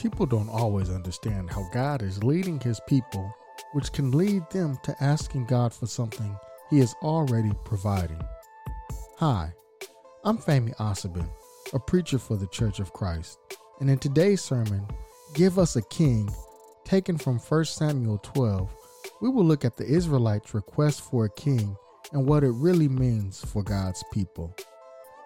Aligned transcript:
People 0.00 0.24
don't 0.24 0.48
always 0.48 0.88
understand 0.88 1.50
how 1.50 1.68
God 1.74 2.00
is 2.00 2.24
leading 2.24 2.58
his 2.58 2.80
people, 2.88 3.36
which 3.74 3.92
can 3.92 4.12
lead 4.12 4.48
them 4.48 4.78
to 4.82 4.96
asking 4.98 5.44
God 5.44 5.74
for 5.74 5.86
something 5.86 6.34
he 6.70 6.78
is 6.78 6.94
already 7.02 7.52
providing. 7.66 8.18
Hi, 9.18 9.52
I'm 10.24 10.38
Fami 10.38 10.74
Asabin, 10.76 11.28
a 11.74 11.78
preacher 11.78 12.18
for 12.18 12.38
the 12.38 12.46
Church 12.46 12.80
of 12.80 12.94
Christ, 12.94 13.38
and 13.80 13.90
in 13.90 13.98
today's 13.98 14.40
sermon, 14.40 14.88
Give 15.34 15.58
Us 15.58 15.76
a 15.76 15.82
King, 15.82 16.30
taken 16.86 17.18
from 17.18 17.38
1 17.38 17.64
Samuel 17.66 18.16
12, 18.22 18.74
we 19.20 19.28
will 19.28 19.44
look 19.44 19.66
at 19.66 19.76
the 19.76 19.84
Israelites' 19.84 20.54
request 20.54 21.02
for 21.02 21.26
a 21.26 21.30
king 21.30 21.76
and 22.12 22.26
what 22.26 22.42
it 22.42 22.52
really 22.52 22.88
means 22.88 23.44
for 23.44 23.62
God's 23.62 24.02
people. 24.14 24.56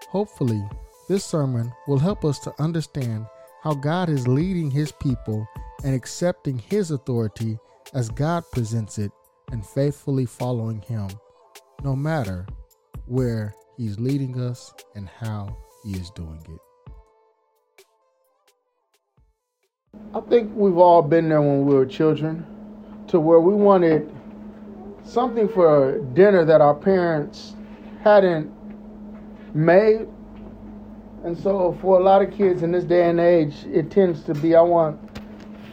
Hopefully, 0.08 0.68
this 1.08 1.24
sermon 1.24 1.72
will 1.86 2.00
help 2.00 2.24
us 2.24 2.40
to 2.40 2.60
understand 2.60 3.26
how 3.64 3.72
God 3.72 4.10
is 4.10 4.28
leading 4.28 4.70
his 4.70 4.92
people 4.92 5.48
and 5.84 5.94
accepting 5.94 6.58
his 6.58 6.90
authority 6.90 7.58
as 7.94 8.10
God 8.10 8.44
presents 8.52 8.98
it 8.98 9.10
and 9.52 9.64
faithfully 9.64 10.26
following 10.26 10.82
him, 10.82 11.08
no 11.82 11.96
matter 11.96 12.46
where 13.06 13.54
he's 13.78 13.98
leading 13.98 14.38
us 14.38 14.74
and 14.94 15.08
how 15.08 15.56
he 15.82 15.92
is 15.92 16.10
doing 16.10 16.44
it. 16.46 16.60
I 20.14 20.20
think 20.20 20.52
we've 20.54 20.76
all 20.76 21.00
been 21.00 21.30
there 21.30 21.40
when 21.40 21.64
we 21.64 21.74
were 21.74 21.86
children 21.86 22.44
to 23.08 23.18
where 23.18 23.40
we 23.40 23.54
wanted 23.54 24.14
something 25.04 25.48
for 25.48 26.00
dinner 26.12 26.44
that 26.44 26.60
our 26.60 26.74
parents 26.74 27.54
hadn't 28.02 28.52
made 29.54 30.06
and 31.24 31.38
so, 31.38 31.76
for 31.80 31.98
a 31.98 32.02
lot 32.02 32.20
of 32.20 32.30
kids 32.30 32.62
in 32.62 32.70
this 32.70 32.84
day 32.84 33.08
and 33.08 33.18
age, 33.18 33.54
it 33.72 33.90
tends 33.90 34.22
to 34.24 34.34
be 34.34 34.54
I 34.54 34.60
want 34.60 35.00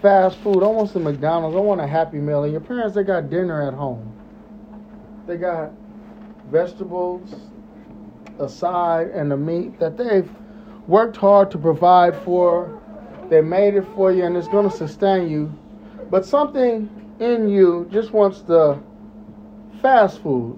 fast 0.02 0.38
food, 0.38 0.64
I 0.64 0.68
want 0.68 0.92
some 0.92 1.04
McDonald's, 1.04 1.58
I 1.58 1.60
want 1.60 1.82
a 1.82 1.88
Happy 1.88 2.20
Meal. 2.20 2.44
And 2.44 2.54
your 2.54 2.62
parents, 2.62 2.96
they 2.96 3.04
got 3.04 3.30
dinner 3.30 3.68
at 3.68 3.74
home. 3.74 4.18
They 5.28 5.36
got 5.36 5.74
vegetables, 6.50 7.36
a 8.40 8.48
side, 8.48 9.08
and 9.08 9.30
the 9.30 9.36
meat 9.36 9.78
that 9.78 9.98
they've 9.98 10.32
worked 10.88 11.18
hard 11.18 11.52
to 11.52 11.58
provide 11.58 12.16
for. 12.24 12.82
They 13.30 13.42
made 13.42 13.76
it 13.76 13.86
for 13.94 14.10
you, 14.10 14.24
and 14.24 14.38
it's 14.38 14.48
going 14.48 14.70
to 14.70 14.76
sustain 14.76 15.30
you. 15.30 15.54
But 16.10 16.26
something 16.26 16.90
in 17.20 17.50
you 17.50 17.90
just 17.92 18.14
wants 18.14 18.42
the 18.42 18.82
fast 19.82 20.22
food 20.22 20.58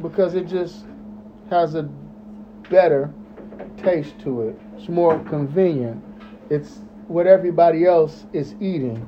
because 0.00 0.34
it 0.34 0.46
just 0.46 0.84
has 1.50 1.74
a 1.74 1.82
better 2.70 3.12
taste 3.82 4.18
to 4.20 4.48
it. 4.48 4.58
It's 4.76 4.88
more 4.88 5.18
convenient. 5.24 6.02
It's 6.50 6.80
what 7.08 7.26
everybody 7.26 7.84
else 7.86 8.26
is 8.32 8.54
eating. 8.54 9.06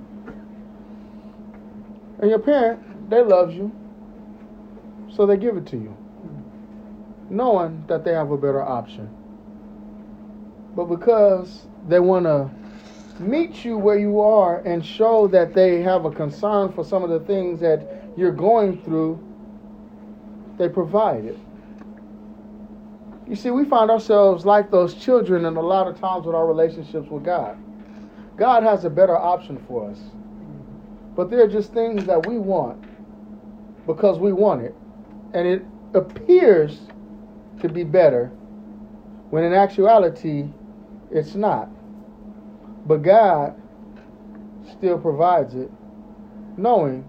And 2.21 2.31
your 2.31 2.39
parent, 2.39 3.11
they 3.11 3.23
love 3.23 3.53
you. 3.53 3.73
So 5.15 5.27
they 5.27 5.37
give 5.37 5.57
it 5.57 5.67
to 5.67 5.77
you. 5.77 5.97
Knowing 7.31 7.85
that 7.89 8.05
they 8.05 8.13
have 8.13 8.31
a 8.31 8.37
better 8.37 8.63
option. 8.63 9.09
But 10.75 10.85
because 10.85 11.67
they 11.89 12.01
want 12.01 12.25
to 12.27 12.51
meet 13.21 13.65
you 13.65 13.77
where 13.77 13.99
you 13.99 14.21
are 14.21 14.59
and 14.61 14.85
show 14.85 15.27
that 15.29 15.55
they 15.55 15.83
have 15.83 16.05
a 16.05 16.11
concern 16.11 16.73
for 16.73 16.85
some 16.85 17.03
of 17.03 17.11
the 17.11 17.21
things 17.21 17.61
that 17.61 18.05
you're 18.17 18.33
going 18.33 18.81
through, 18.83 19.19
they 20.57 20.69
provide 20.69 21.25
it. 21.25 21.39
You 23.29 23.37
see, 23.37 23.51
we 23.51 23.67
find 23.67 23.91
ourselves 23.91 24.47
like 24.47 24.71
those 24.71 24.95
children 24.95 25.45
in 25.45 25.57
a 25.57 25.61
lot 25.61 25.87
of 25.87 26.01
times 26.01 26.25
with 26.25 26.35
our 26.35 26.47
relationships 26.47 27.11
with 27.11 27.25
God. 27.25 27.59
God 28.39 28.63
has 28.63 28.87
a 28.87 28.91
better 28.91 29.17
option 29.17 29.63
for 29.69 29.91
us. 29.91 29.99
But 31.15 31.31
there 31.31 31.43
are 31.43 31.49
just 31.49 31.75
things 31.75 32.07
that 32.07 32.27
we 32.27 32.39
want 32.39 32.83
because 33.87 34.19
we 34.19 34.33
want 34.33 34.63
it. 34.63 34.75
And 35.35 35.47
it 35.47 35.63
appears 35.93 36.81
to 37.61 37.69
be 37.69 37.85
better 37.85 38.29
when 39.29 39.45
in 39.45 39.53
actuality 39.53 40.49
it's 41.11 41.35
not. 41.35 41.69
But 42.87 43.03
God 43.03 43.61
still 44.71 44.99
provides 44.99 45.55
it, 45.55 45.71
knowing 46.57 47.07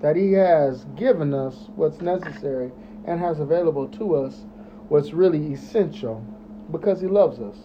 that 0.00 0.16
He 0.16 0.32
has 0.32 0.84
given 0.96 1.34
us 1.34 1.68
what's 1.74 2.00
necessary 2.00 2.70
and 3.06 3.20
has 3.20 3.40
available 3.40 3.86
to 3.88 4.14
us 4.14 4.46
what's 4.88 5.12
really 5.12 5.52
essential 5.52 6.24
because 6.70 7.00
he 7.00 7.06
loves 7.06 7.40
us. 7.40 7.56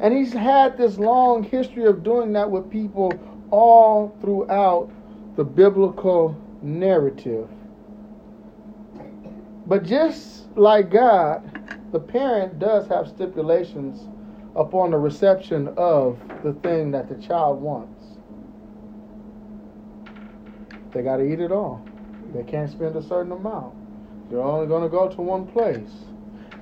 And 0.00 0.12
he's 0.12 0.32
had 0.32 0.76
this 0.76 0.98
long 0.98 1.42
history 1.44 1.84
of 1.84 2.02
doing 2.02 2.32
that 2.32 2.50
with 2.50 2.70
people 2.70 3.12
all 3.50 4.16
throughout 4.20 4.90
the 5.36 5.44
biblical 5.44 6.36
narrative. 6.60 7.48
But 9.66 9.84
just 9.84 10.48
like 10.56 10.90
God, 10.90 11.48
the 11.92 12.00
parent 12.00 12.58
does 12.58 12.88
have 12.88 13.08
stipulations 13.08 14.08
upon 14.56 14.90
the 14.90 14.98
reception 14.98 15.68
of 15.76 16.18
the 16.42 16.52
thing 16.54 16.90
that 16.90 17.08
the 17.08 17.14
child 17.26 17.60
wants. 17.60 18.04
They 20.92 21.02
got 21.02 21.18
to 21.18 21.22
eat 21.22 21.40
it 21.40 21.52
all. 21.52 21.86
They 22.34 22.42
can't 22.42 22.70
spend 22.70 22.96
a 22.96 23.02
certain 23.02 23.32
amount. 23.32 23.74
They're 24.32 24.40
only 24.40 24.66
going 24.66 24.82
to 24.82 24.88
go 24.88 25.10
to 25.10 25.20
one 25.20 25.46
place. 25.46 25.90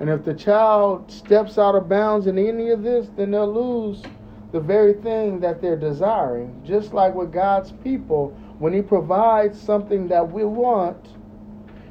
And 0.01 0.09
if 0.09 0.25
the 0.25 0.33
child 0.33 1.09
steps 1.09 1.57
out 1.57 1.73
of 1.73 1.87
bounds 1.87 2.27
in 2.27 2.37
any 2.37 2.71
of 2.71 2.83
this, 2.83 3.07
then 3.15 3.31
they'll 3.31 3.49
lose 3.49 4.03
the 4.51 4.59
very 4.59 4.91
thing 4.95 5.39
that 5.39 5.61
they're 5.61 5.77
desiring. 5.77 6.61
Just 6.65 6.93
like 6.93 7.15
with 7.15 7.31
God's 7.31 7.71
people, 7.71 8.37
when 8.59 8.73
He 8.73 8.81
provides 8.81 9.57
something 9.57 10.09
that 10.09 10.29
we 10.29 10.43
want, 10.43 11.15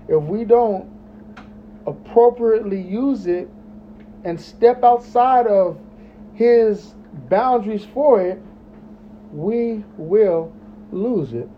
if 0.06 0.22
we 0.22 0.44
don't 0.44 0.86
appropriately 1.86 2.82
use 2.82 3.26
it 3.26 3.48
and 4.24 4.38
step 4.38 4.84
outside 4.84 5.46
of 5.46 5.78
His 6.34 6.94
boundaries 7.30 7.86
for 7.94 8.20
it, 8.20 8.38
we 9.32 9.82
will 9.96 10.52
lose 10.92 11.32
it. 11.32 11.48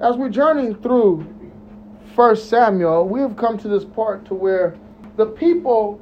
As 0.00 0.16
we're 0.16 0.30
journeying 0.30 0.76
through 0.76 1.31
First 2.14 2.50
Samuel, 2.50 3.08
we 3.08 3.20
have 3.20 3.36
come 3.36 3.56
to 3.58 3.68
this 3.68 3.84
part 3.84 4.26
to 4.26 4.34
where 4.34 4.76
the 5.16 5.26
people 5.26 5.98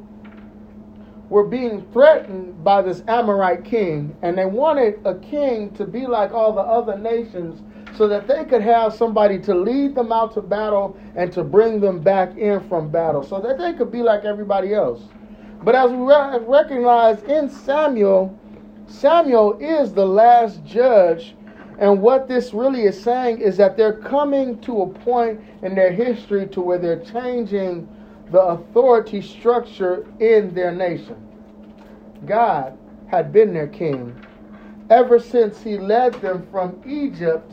were 1.28 1.44
being 1.44 1.86
threatened 1.92 2.64
by 2.64 2.82
this 2.82 3.04
Amorite 3.06 3.64
king, 3.64 4.16
and 4.22 4.36
they 4.36 4.46
wanted 4.46 4.98
a 5.04 5.14
king 5.14 5.70
to 5.74 5.84
be 5.84 6.08
like 6.08 6.32
all 6.32 6.52
the 6.52 6.60
other 6.60 6.98
nations 6.98 7.62
so 7.96 8.08
that 8.08 8.26
they 8.26 8.44
could 8.44 8.62
have 8.62 8.92
somebody 8.92 9.38
to 9.38 9.54
lead 9.54 9.94
them 9.94 10.10
out 10.10 10.34
to 10.34 10.40
battle 10.40 10.96
and 11.14 11.32
to 11.32 11.44
bring 11.44 11.80
them 11.80 12.00
back 12.00 12.36
in 12.36 12.60
from 12.68 12.90
battle, 12.90 13.22
so 13.22 13.40
that 13.40 13.58
they 13.58 13.72
could 13.72 13.92
be 13.92 14.02
like 14.02 14.24
everybody 14.24 14.74
else. 14.74 15.02
But 15.62 15.76
as 15.76 15.92
we 15.92 15.98
recognize 15.98 17.22
in 17.24 17.48
Samuel, 17.48 18.36
Samuel 18.88 19.58
is 19.60 19.92
the 19.92 20.06
last 20.06 20.64
judge 20.64 21.36
and 21.80 22.02
what 22.02 22.28
this 22.28 22.52
really 22.52 22.82
is 22.82 23.02
saying 23.02 23.40
is 23.40 23.56
that 23.56 23.78
they're 23.78 23.96
coming 23.96 24.60
to 24.60 24.82
a 24.82 24.86
point 24.86 25.40
in 25.62 25.74
their 25.74 25.90
history 25.90 26.46
to 26.48 26.60
where 26.60 26.76
they're 26.76 27.00
changing 27.00 27.88
the 28.30 28.38
authority 28.38 29.22
structure 29.22 30.06
in 30.20 30.52
their 30.52 30.72
nation. 30.72 31.16
God 32.26 32.76
had 33.08 33.32
been 33.32 33.54
their 33.54 33.66
king 33.66 34.14
ever 34.90 35.18
since 35.18 35.62
he 35.62 35.78
led 35.78 36.12
them 36.20 36.46
from 36.50 36.82
Egypt 36.86 37.50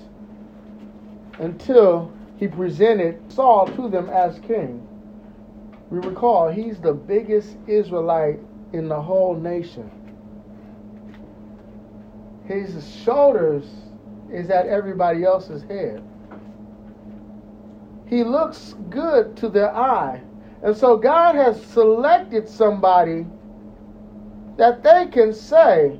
until 1.39 2.11
he 2.35 2.49
presented 2.49 3.31
Saul 3.31 3.65
to 3.75 3.87
them 3.87 4.09
as 4.09 4.39
king. 4.39 4.85
We 5.89 5.99
recall 5.99 6.49
he's 6.49 6.79
the 6.79 6.93
biggest 6.93 7.55
Israelite 7.65 8.39
in 8.73 8.89
the 8.89 9.01
whole 9.01 9.35
nation. 9.35 9.89
His 12.45 12.85
shoulders 13.03 13.65
is 14.31 14.49
at 14.49 14.67
everybody 14.67 15.23
else's 15.23 15.63
head. 15.63 16.03
He 18.07 18.23
looks 18.23 18.75
good 18.89 19.35
to 19.37 19.49
their 19.49 19.75
eye. 19.75 20.21
And 20.63 20.75
so 20.75 20.97
God 20.97 21.35
has 21.35 21.61
selected 21.61 22.47
somebody 22.47 23.25
that 24.57 24.81
they 24.83 25.07
can 25.07 25.33
say, 25.33 25.99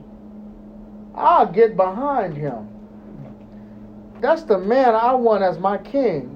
I'll 1.16 1.52
get 1.52 1.76
behind 1.76 2.36
him. 2.36 2.68
That's 4.22 4.44
the 4.44 4.58
man 4.58 4.96
I 4.96 5.14
want 5.14 5.44
as 5.44 5.60
my 5.60 5.78
king. 5.78 6.34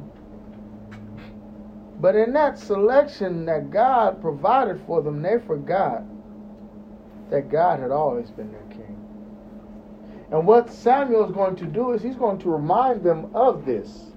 But 2.00 2.16
in 2.16 2.34
that 2.34 2.58
selection 2.58 3.46
that 3.46 3.70
God 3.70 4.22
provided 4.22 4.82
for 4.86 5.02
them, 5.02 5.22
they 5.22 5.40
forgot 5.40 6.04
that 7.30 7.50
God 7.50 7.80
had 7.80 7.92
always 7.92 8.30
been 8.32 8.52
king. 8.70 8.71
And 10.32 10.48
what 10.48 10.72
Samuel 10.72 11.26
is 11.26 11.32
going 11.32 11.56
to 11.58 11.66
do 11.66 11.92
is 11.92 12.02
he's 12.02 12.16
going 12.16 12.40
to 12.40 12.50
remind 12.50 13.04
them 13.04 13.30
of 13.36 13.66
this. 13.66 14.12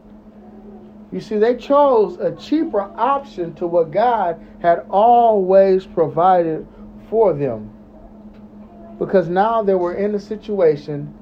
You 1.12 1.20
see, 1.20 1.36
they 1.38 1.56
chose 1.56 2.18
a 2.18 2.32
cheaper 2.36 2.82
option 2.82 3.54
to 3.56 3.66
what 3.66 3.90
God 3.92 4.44
had 4.60 4.86
always 4.90 5.86
provided 5.86 6.66
for 7.10 7.32
them. 7.34 7.70
because 8.98 9.28
now 9.28 9.62
they 9.62 9.74
were 9.74 9.94
in 9.94 10.14
a 10.14 10.20
situation 10.20 11.12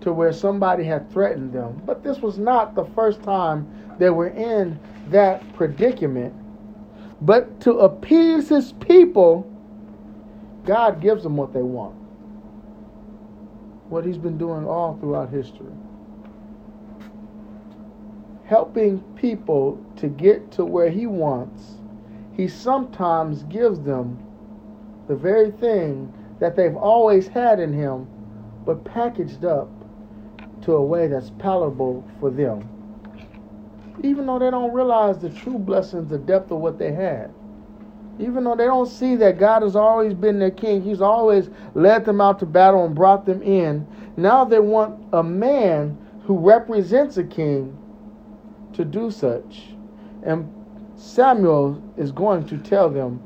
to 0.00 0.12
where 0.12 0.32
somebody 0.32 0.84
had 0.84 1.10
threatened 1.12 1.52
them. 1.52 1.82
But 1.84 2.02
this 2.02 2.20
was 2.20 2.38
not 2.38 2.74
the 2.74 2.86
first 2.86 3.22
time 3.22 3.68
they 3.98 4.10
were 4.10 4.28
in 4.28 4.78
that 5.08 5.42
predicament. 5.54 6.34
But 7.20 7.60
to 7.62 7.80
appease 7.80 8.48
his 8.48 8.72
people, 8.72 9.46
God 10.64 11.00
gives 11.02 11.22
them 11.22 11.36
what 11.36 11.52
they 11.52 11.62
want. 11.62 11.94
What 13.90 14.06
he's 14.06 14.18
been 14.18 14.38
doing 14.38 14.66
all 14.66 14.96
throughout 15.00 15.30
history. 15.30 15.72
Helping 18.44 19.00
people 19.16 19.84
to 19.96 20.06
get 20.08 20.52
to 20.52 20.64
where 20.64 20.90
he 20.90 21.06
wants, 21.06 21.74
he 22.32 22.46
sometimes 22.48 23.42
gives 23.44 23.80
them 23.80 24.18
the 25.08 25.16
very 25.16 25.50
thing 25.50 26.12
that 26.38 26.54
they've 26.54 26.76
always 26.76 27.26
had 27.26 27.58
in 27.58 27.72
him, 27.72 28.06
but 28.64 28.84
packaged 28.84 29.44
up 29.44 29.68
to 30.62 30.74
a 30.74 30.84
way 30.84 31.08
that's 31.08 31.30
palatable 31.38 32.04
for 32.20 32.30
them. 32.30 32.68
Even 34.04 34.26
though 34.26 34.38
they 34.38 34.50
don't 34.50 34.72
realize 34.72 35.18
the 35.18 35.30
true 35.30 35.58
blessings, 35.58 36.08
the 36.08 36.18
depth 36.18 36.52
of 36.52 36.58
what 36.60 36.78
they 36.78 36.92
had. 36.92 37.32
Even 38.20 38.44
though 38.44 38.54
they 38.54 38.66
don't 38.66 38.86
see 38.86 39.16
that 39.16 39.38
God 39.38 39.62
has 39.62 39.74
always 39.74 40.12
been 40.12 40.38
their 40.38 40.50
king, 40.50 40.82
He's 40.82 41.00
always 41.00 41.48
led 41.74 42.04
them 42.04 42.20
out 42.20 42.38
to 42.40 42.46
battle 42.46 42.84
and 42.84 42.94
brought 42.94 43.24
them 43.24 43.42
in. 43.42 43.86
Now 44.16 44.44
they 44.44 44.60
want 44.60 45.02
a 45.12 45.22
man 45.22 45.96
who 46.24 46.38
represents 46.38 47.16
a 47.16 47.24
king 47.24 47.76
to 48.74 48.84
do 48.84 49.10
such. 49.10 49.70
And 50.22 50.52
Samuel 50.96 51.82
is 51.96 52.12
going 52.12 52.46
to 52.48 52.58
tell 52.58 52.90
them 52.90 53.22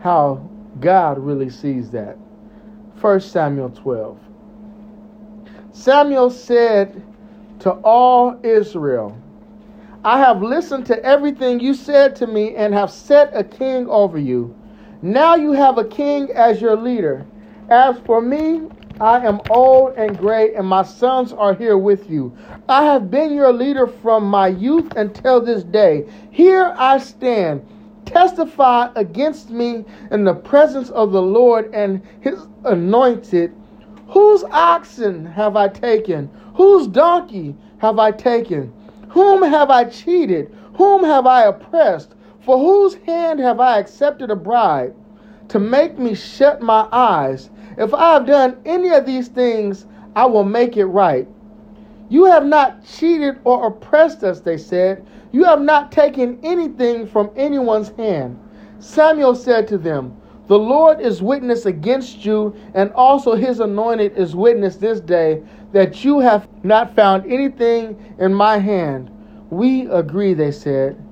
how 0.00 0.48
God 0.78 1.18
really 1.18 1.50
sees 1.50 1.90
that. 1.90 2.16
1 3.00 3.20
Samuel 3.20 3.70
12. 3.70 4.18
Samuel 5.72 6.30
said 6.30 7.02
to 7.60 7.72
all 7.72 8.38
Israel, 8.44 9.20
I 10.04 10.18
have 10.18 10.42
listened 10.42 10.86
to 10.86 11.04
everything 11.04 11.60
you 11.60 11.74
said 11.74 12.16
to 12.16 12.26
me 12.26 12.56
and 12.56 12.72
have 12.72 12.90
set 12.90 13.30
a 13.34 13.44
king 13.44 13.86
over 13.88 14.18
you. 14.18 14.54
Now 15.02 15.34
you 15.34 15.52
have 15.52 15.76
a 15.76 15.84
king 15.84 16.30
as 16.34 16.60
your 16.60 16.76
leader. 16.76 17.26
As 17.68 17.98
for 18.06 18.22
me, 18.22 18.62
I 18.98 19.26
am 19.26 19.40
old 19.50 19.94
and 19.96 20.16
gray, 20.16 20.54
and 20.54 20.66
my 20.66 20.82
sons 20.82 21.32
are 21.32 21.54
here 21.54 21.76
with 21.76 22.08
you. 22.08 22.36
I 22.68 22.84
have 22.84 23.10
been 23.10 23.34
your 23.34 23.52
leader 23.52 23.86
from 23.86 24.24
my 24.24 24.48
youth 24.48 24.96
until 24.96 25.40
this 25.40 25.64
day. 25.64 26.06
Here 26.30 26.74
I 26.78 26.98
stand. 26.98 27.66
Testify 28.06 28.88
against 28.96 29.50
me 29.50 29.84
in 30.10 30.24
the 30.24 30.34
presence 30.34 30.90
of 30.90 31.12
the 31.12 31.22
Lord 31.22 31.74
and 31.74 32.02
his 32.20 32.46
anointed 32.64 33.54
Whose 34.10 34.42
oxen 34.50 35.24
have 35.24 35.54
I 35.54 35.68
taken? 35.68 36.30
Whose 36.56 36.88
donkey 36.88 37.54
have 37.78 38.00
I 38.00 38.10
taken? 38.10 38.72
Whom 39.10 39.42
have 39.42 39.70
I 39.70 39.84
cheated? 39.84 40.52
Whom 40.74 41.04
have 41.04 41.26
I 41.26 41.44
oppressed? 41.44 42.14
For 42.40 42.58
whose 42.58 42.94
hand 43.06 43.40
have 43.40 43.60
I 43.60 43.78
accepted 43.78 44.30
a 44.30 44.36
bribe 44.36 44.94
to 45.48 45.58
make 45.58 45.98
me 45.98 46.14
shut 46.14 46.62
my 46.62 46.88
eyes? 46.92 47.50
If 47.76 47.92
I 47.92 48.14
have 48.14 48.26
done 48.26 48.58
any 48.64 48.90
of 48.90 49.06
these 49.06 49.28
things, 49.28 49.86
I 50.14 50.26
will 50.26 50.44
make 50.44 50.76
it 50.76 50.86
right. 50.86 51.28
You 52.08 52.24
have 52.24 52.44
not 52.44 52.84
cheated 52.84 53.38
or 53.44 53.66
oppressed 53.66 54.24
us, 54.24 54.40
they 54.40 54.56
said. 54.56 55.06
You 55.32 55.44
have 55.44 55.60
not 55.60 55.92
taken 55.92 56.38
anything 56.42 57.06
from 57.06 57.30
anyone's 57.36 57.90
hand. 57.90 58.38
Samuel 58.78 59.34
said 59.34 59.68
to 59.68 59.78
them, 59.78 60.16
the 60.50 60.58
Lord 60.58 61.00
is 61.00 61.22
witness 61.22 61.66
against 61.66 62.24
you, 62.24 62.56
and 62.74 62.90
also 62.94 63.36
his 63.36 63.60
anointed 63.60 64.16
is 64.16 64.34
witness 64.34 64.74
this 64.74 64.98
day 64.98 65.44
that 65.72 66.04
you 66.04 66.20
have 66.20 66.48
not 66.64 66.94
found 66.94 67.30
anything 67.30 68.16
in 68.18 68.34
my 68.34 68.58
hand. 68.58 69.10
We 69.50 69.86
agree, 69.86 70.34
they 70.34 70.52
said. 70.52 71.02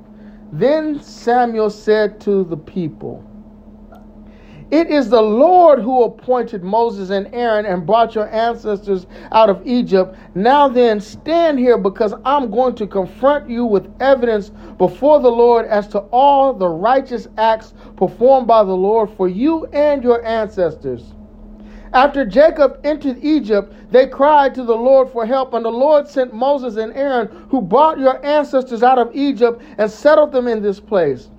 Then 0.53 1.01
Samuel 1.03 1.71
said 1.71 2.21
to 2.23 2.45
the 2.45 2.57
people, 2.57 3.25
it 4.71 4.91
is 4.91 5.09
the 5.09 5.23
Lord 5.23 5.81
who 5.81 6.03
appointed 6.03 6.63
Moses 6.63 7.09
and 7.09 7.35
Aaron 7.35 7.65
and 7.65 7.87
brought 7.87 8.15
your 8.15 8.29
ancestors 8.29 9.07
out 9.33 9.49
of 9.49 9.67
Egypt. 9.67 10.15
Now 10.35 10.69
then, 10.69 11.01
stand 11.01 11.59
here 11.59 11.79
because 11.79 12.13
I'm 12.27 12.51
going 12.51 12.75
to 12.75 12.87
confront 12.87 13.49
you 13.49 13.65
with 13.65 13.91
evidence 13.99 14.51
before 14.77 15.21
the 15.21 15.31
Lord 15.31 15.65
as 15.65 15.89
to 15.89 16.01
all 16.11 16.53
the 16.53 16.69
righteous 16.69 17.29
acts 17.39 17.73
performed 17.97 18.47
by 18.47 18.63
the 18.63 18.77
Lord 18.77 19.09
for 19.17 19.27
you 19.27 19.65
and 19.67 20.05
your 20.05 20.23
ancestors. 20.23 21.15
After 21.93 22.25
Jacob 22.25 22.79
entered 22.85 23.19
Egypt, 23.23 23.73
they 23.90 24.06
cried 24.06 24.55
to 24.55 24.64
the 24.64 24.76
Lord 24.76 25.08
for 25.08 25.25
help, 25.25 25.55
and 25.55 25.64
the 25.64 25.70
Lord 25.70 26.06
sent 26.06 26.35
Moses 26.35 26.76
and 26.76 26.93
Aaron, 26.94 27.46
who 27.50 27.62
brought 27.62 27.99
your 27.99 28.25
ancestors 28.25 28.82
out 28.82 28.99
of 28.99 29.14
Egypt 29.14 29.62
and 29.79 29.90
settled 29.90 30.32
them 30.32 30.49
in 30.49 30.62
this 30.62 30.81
place. 30.81 31.31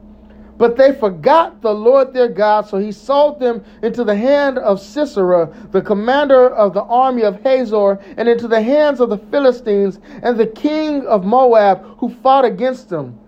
But 0.57 0.75
they 0.75 0.91
forgot 0.91 1.61
the 1.61 1.73
Lord 1.73 2.13
their 2.13 2.27
God, 2.27 2.67
so 2.67 2.77
he 2.77 2.91
sold 2.91 3.39
them 3.39 3.63
into 3.81 4.03
the 4.03 4.15
hand 4.15 4.57
of 4.57 4.81
Sisera, 4.81 5.49
the 5.71 5.81
commander 5.81 6.49
of 6.49 6.73
the 6.73 6.83
army 6.83 7.21
of 7.21 7.41
Hazor, 7.43 7.99
and 8.17 8.27
into 8.27 8.47
the 8.47 8.61
hands 8.61 8.99
of 8.99 9.09
the 9.09 9.19
Philistines 9.19 9.99
and 10.23 10.37
the 10.37 10.47
king 10.47 11.05
of 11.05 11.23
Moab, 11.23 11.85
who 11.99 12.09
fought 12.09 12.43
against 12.43 12.89
them. 12.89 13.18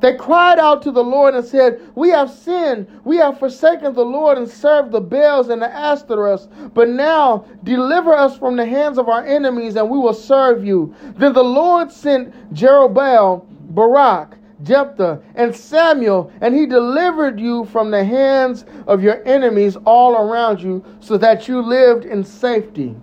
They 0.00 0.14
cried 0.14 0.58
out 0.58 0.82
to 0.82 0.90
the 0.90 1.04
Lord 1.04 1.34
and 1.34 1.44
said, 1.44 1.80
We 1.94 2.08
have 2.10 2.30
sinned. 2.30 2.86
We 3.04 3.18
have 3.18 3.38
forsaken 3.38 3.92
the 3.92 4.04
Lord 4.04 4.38
and 4.38 4.48
served 4.48 4.92
the 4.92 5.00
Baals 5.00 5.50
and 5.50 5.60
the 5.60 5.68
Ashtoreths. 5.68 6.48
But 6.72 6.88
now 6.88 7.44
deliver 7.64 8.14
us 8.14 8.38
from 8.38 8.56
the 8.56 8.64
hands 8.64 8.98
of 8.98 9.08
our 9.08 9.24
enemies, 9.24 9.76
and 9.76 9.90
we 9.90 9.98
will 9.98 10.14
serve 10.14 10.64
you. 10.64 10.94
Then 11.16 11.34
the 11.34 11.44
Lord 11.44 11.92
sent 11.92 12.32
Jerubbaal, 12.54 13.44
Barak, 13.74 14.38
Jephthah, 14.62 15.22
and 15.34 15.54
Samuel, 15.54 16.32
and 16.40 16.54
he 16.54 16.66
delivered 16.66 17.38
you 17.38 17.66
from 17.66 17.90
the 17.90 18.04
hands 18.04 18.64
of 18.86 19.02
your 19.02 19.26
enemies 19.26 19.76
all 19.84 20.16
around 20.16 20.60
you, 20.60 20.84
so 21.00 21.18
that 21.18 21.46
you 21.46 21.62
lived 21.62 22.04
in 22.04 22.24
safety. 22.24 22.96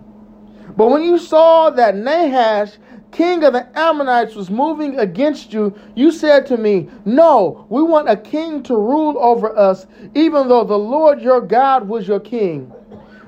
But 0.76 0.90
when 0.90 1.02
you 1.02 1.18
saw 1.18 1.70
that 1.70 1.96
Nahash, 1.96 2.78
king 3.10 3.44
of 3.44 3.52
the 3.52 3.66
Ammonites, 3.78 4.34
was 4.34 4.50
moving 4.50 4.98
against 4.98 5.52
you, 5.52 5.74
you 5.94 6.12
said 6.12 6.46
to 6.46 6.56
me, 6.56 6.88
No, 7.04 7.66
we 7.68 7.82
want 7.82 8.08
a 8.08 8.16
king 8.16 8.62
to 8.64 8.76
rule 8.76 9.16
over 9.18 9.56
us, 9.56 9.86
even 10.14 10.48
though 10.48 10.64
the 10.64 10.78
Lord 10.78 11.20
your 11.20 11.40
God 11.40 11.88
was 11.88 12.06
your 12.06 12.20
king. 12.20 12.72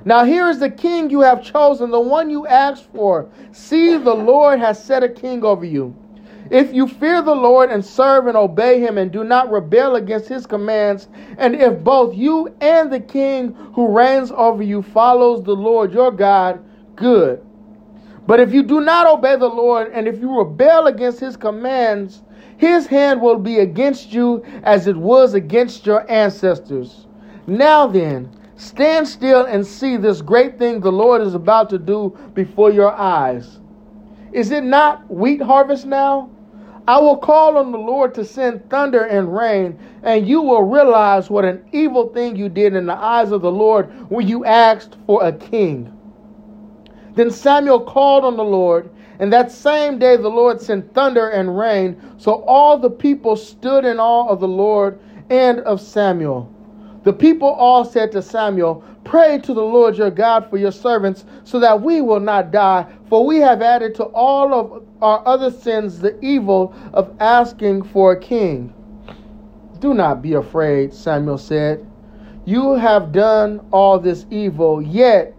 Now 0.05 0.25
here 0.25 0.49
is 0.49 0.59
the 0.59 0.71
king 0.71 1.11
you 1.11 1.21
have 1.21 1.43
chosen, 1.43 1.91
the 1.91 2.01
one 2.01 2.31
you 2.31 2.47
asked 2.47 2.89
for. 2.95 3.29
See, 3.53 3.97
the 3.97 4.15
Lord 4.15 4.59
has 4.59 4.83
set 4.83 5.03
a 5.03 5.09
king 5.09 5.45
over 5.45 5.65
you. 5.65 5.95
If 6.51 6.73
you 6.73 6.89
fear 6.89 7.23
the 7.23 7.35
Lord 7.35 7.71
and 7.71 7.85
serve 7.85 8.27
and 8.27 8.37
obey 8.37 8.81
him 8.81 8.99
and 8.99 9.13
do 9.13 9.23
not 9.23 9.51
rebel 9.53 9.95
against 9.97 10.29
his 10.29 10.47
commands, 10.47 11.07
and 11.39 11.55
if 11.55 11.85
both 11.85 12.15
you 12.15 12.53
and 12.61 12.93
the 12.93 12.99
king 12.99 13.55
who 13.75 13.89
reigns 13.89 14.33
over 14.33 14.63
you 14.63 14.83
follows 14.83 15.45
the 15.45 15.55
Lord 15.55 15.93
your 15.93 16.11
God, 16.11 16.61
good. 16.97 17.45
But 18.31 18.39
if 18.39 18.53
you 18.53 18.63
do 18.63 18.81
not 18.81 19.09
obey 19.09 19.35
the 19.35 19.49
Lord 19.49 19.91
and 19.93 20.07
if 20.07 20.21
you 20.21 20.39
rebel 20.39 20.87
against 20.87 21.19
his 21.19 21.37
commands, 21.37 22.23
his 22.59 22.87
hand 22.87 23.21
will 23.21 23.41
be 23.41 23.59
against 23.59 24.13
you 24.13 24.45
as 24.63 24.87
it 24.87 24.97
was 24.97 25.35
against 25.35 25.85
your 25.85 26.09
ancestors. 26.09 27.09
Now 27.49 27.89
then, 27.89 28.31
stand 28.55 29.09
still 29.09 29.47
and 29.47 29.67
see 29.67 29.97
this 29.97 30.23
great 30.23 30.61
thing 30.61 30.79
the 30.79 30.93
Lord 30.93 31.23
is 31.23 31.35
about 31.35 31.71
to 31.71 31.79
do 31.79 32.17
before 32.33 32.71
your 32.71 32.93
eyes. 32.93 33.59
Is 34.31 34.53
it 34.53 34.63
not 34.63 35.11
wheat 35.11 35.43
harvest 35.43 35.85
now? 35.85 36.31
I 36.87 37.01
will 37.01 37.17
call 37.17 37.57
on 37.57 37.73
the 37.73 37.79
Lord 37.79 38.15
to 38.15 38.25
send 38.25 38.71
thunder 38.71 39.07
and 39.07 39.37
rain, 39.37 39.77
and 40.05 40.29
you 40.29 40.41
will 40.41 40.63
realize 40.63 41.31
what 41.31 41.45
an 41.45 41.65
evil 41.73 42.11
thing 42.11 42.37
you 42.37 42.49
did 42.49 42.77
in 42.77 42.87
the 42.87 42.95
eyes 42.95 43.33
of 43.33 43.43
the 43.43 43.51
Lord 43.51 44.09
when 44.09 44.29
you 44.29 44.45
asked 44.45 44.99
for 45.05 45.25
a 45.25 45.33
king. 45.33 45.97
Then 47.21 47.31
Samuel 47.31 47.81
called 47.81 48.25
on 48.25 48.39
the 48.39 48.43
Lord, 48.43 48.89
and 49.19 49.31
that 49.31 49.53
same 49.53 49.99
day 49.99 50.17
the 50.17 50.31
Lord 50.31 50.59
sent 50.59 50.95
thunder 50.95 51.29
and 51.29 51.59
rain. 51.59 52.01
So 52.17 52.43
all 52.45 52.79
the 52.79 52.89
people 52.89 53.37
stood 53.37 53.85
in 53.85 54.01
awe 54.01 54.27
of 54.27 54.41
the 54.41 54.49
Lord 54.49 54.99
and 55.29 55.61
of 55.61 55.83
Samuel. 55.83 56.51
The 57.03 57.13
people 57.13 57.49
all 57.49 57.85
said 57.85 58.11
to 58.13 58.23
Samuel, 58.23 58.83
Pray 59.05 59.39
to 59.41 59.53
the 59.53 59.61
Lord 59.61 59.99
your 59.99 60.11
God 60.11 60.49
for 60.49 60.57
your 60.57 60.73
servants, 60.73 61.27
so 61.45 61.61
that 61.61 61.83
we 61.83 62.01
will 62.01 62.21
not 62.21 62.53
die, 62.53 62.87
for 63.11 63.27
we 63.27 63.37
have 63.37 63.61
added 63.61 63.95
to 63.97 64.05
all 64.05 64.55
of 64.55 64.83
our 65.03 65.23
other 65.29 65.51
sins 65.51 65.99
the 65.99 66.19
evil 66.25 66.75
of 66.95 67.15
asking 67.21 67.83
for 67.83 68.13
a 68.13 68.19
king. 68.19 68.73
Do 69.79 69.93
not 69.93 70.23
be 70.23 70.33
afraid, 70.33 70.95
Samuel 70.95 71.37
said. 71.37 71.87
You 72.47 72.77
have 72.77 73.13
done 73.13 73.61
all 73.73 73.99
this 73.99 74.25
evil, 74.31 74.81
yet 74.81 75.35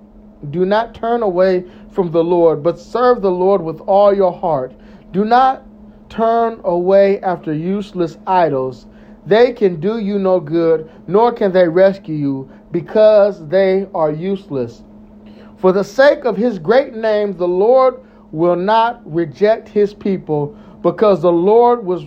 do 0.50 0.66
not 0.66 0.96
turn 0.96 1.22
away 1.22 1.66
from 1.92 2.12
the 2.12 2.24
Lord, 2.24 2.64
but 2.64 2.80
serve 2.80 3.22
the 3.22 3.32
Lord 3.32 3.62
with 3.62 3.80
all 3.82 4.14
your 4.14 4.34
heart. 4.34 4.74
Do 5.12 5.24
not 5.24 5.64
turn 6.10 6.60
away 6.64 7.22
after 7.22 7.54
useless 7.54 8.18
idols. 8.26 8.88
They 9.26 9.54
can 9.54 9.80
do 9.80 10.00
you 10.00 10.18
no 10.18 10.40
good, 10.40 10.90
nor 11.08 11.32
can 11.32 11.52
they 11.52 11.68
rescue 11.68 12.16
you, 12.16 12.50
because 12.72 13.48
they 13.48 13.88
are 13.94 14.12
useless. 14.12 14.84
For 15.58 15.72
the 15.72 15.84
sake 15.84 16.26
of 16.26 16.36
his 16.36 16.58
great 16.58 16.96
name, 16.96 17.38
the 17.38 17.48
Lord 17.48 18.04
will 18.32 18.56
not 18.56 19.02
reject 19.06 19.70
his 19.70 19.94
people, 19.94 20.58
because 20.82 21.22
the 21.22 21.32
Lord 21.32 21.86
was 21.86 22.04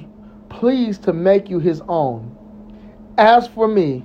pleased 0.48 1.04
to 1.04 1.12
make 1.12 1.48
you 1.48 1.60
his 1.60 1.80
own. 1.88 2.36
As 3.16 3.46
for 3.46 3.68
me, 3.68 4.02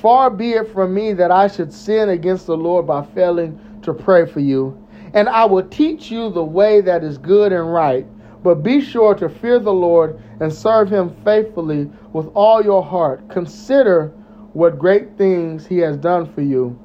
far 0.00 0.30
be 0.30 0.52
it 0.52 0.72
from 0.72 0.94
me 0.94 1.12
that 1.14 1.30
I 1.30 1.48
should 1.48 1.72
sin 1.72 2.10
against 2.10 2.46
the 2.46 2.56
Lord 2.56 2.86
by 2.86 3.04
failing 3.04 3.58
to 3.82 3.94
pray 3.94 4.26
for 4.26 4.40
you. 4.40 4.80
And 5.14 5.28
I 5.28 5.44
will 5.44 5.66
teach 5.68 6.10
you 6.10 6.30
the 6.30 6.44
way 6.44 6.80
that 6.80 7.04
is 7.04 7.18
good 7.18 7.52
and 7.52 7.72
right. 7.72 8.06
But 8.42 8.56
be 8.56 8.80
sure 8.80 9.14
to 9.14 9.28
fear 9.28 9.58
the 9.58 9.72
Lord 9.72 10.20
and 10.40 10.52
serve 10.52 10.90
him 10.90 11.14
faithfully 11.24 11.90
with 12.12 12.26
all 12.34 12.62
your 12.62 12.82
heart. 12.82 13.28
Consider 13.30 14.08
what 14.52 14.78
great 14.78 15.16
things 15.16 15.66
he 15.66 15.78
has 15.78 15.96
done 15.96 16.30
for 16.32 16.42
you. 16.42 16.78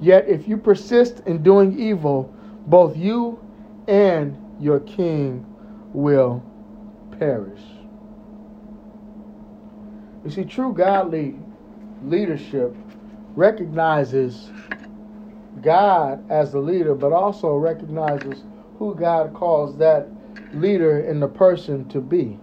Yet 0.00 0.28
if 0.28 0.46
you 0.48 0.56
persist 0.56 1.22
in 1.26 1.42
doing 1.42 1.78
evil, 1.78 2.34
both 2.66 2.96
you 2.96 3.38
and 3.88 4.36
your 4.60 4.80
king 4.80 5.46
will 5.92 6.42
perish. 7.18 7.60
You 10.24 10.30
see, 10.30 10.44
true 10.44 10.72
godly 10.72 11.36
leadership 12.02 12.74
recognizes 13.36 14.50
God 15.62 16.28
as 16.30 16.52
the 16.52 16.60
leader, 16.60 16.94
but 16.94 17.12
also 17.12 17.54
recognizes 17.54 18.44
who 18.78 18.94
God 18.94 19.34
calls 19.34 19.76
that 19.78 20.08
leader 20.54 21.00
in 21.00 21.20
the 21.20 21.28
person 21.28 21.88
to 21.88 22.00
be. 22.00 22.38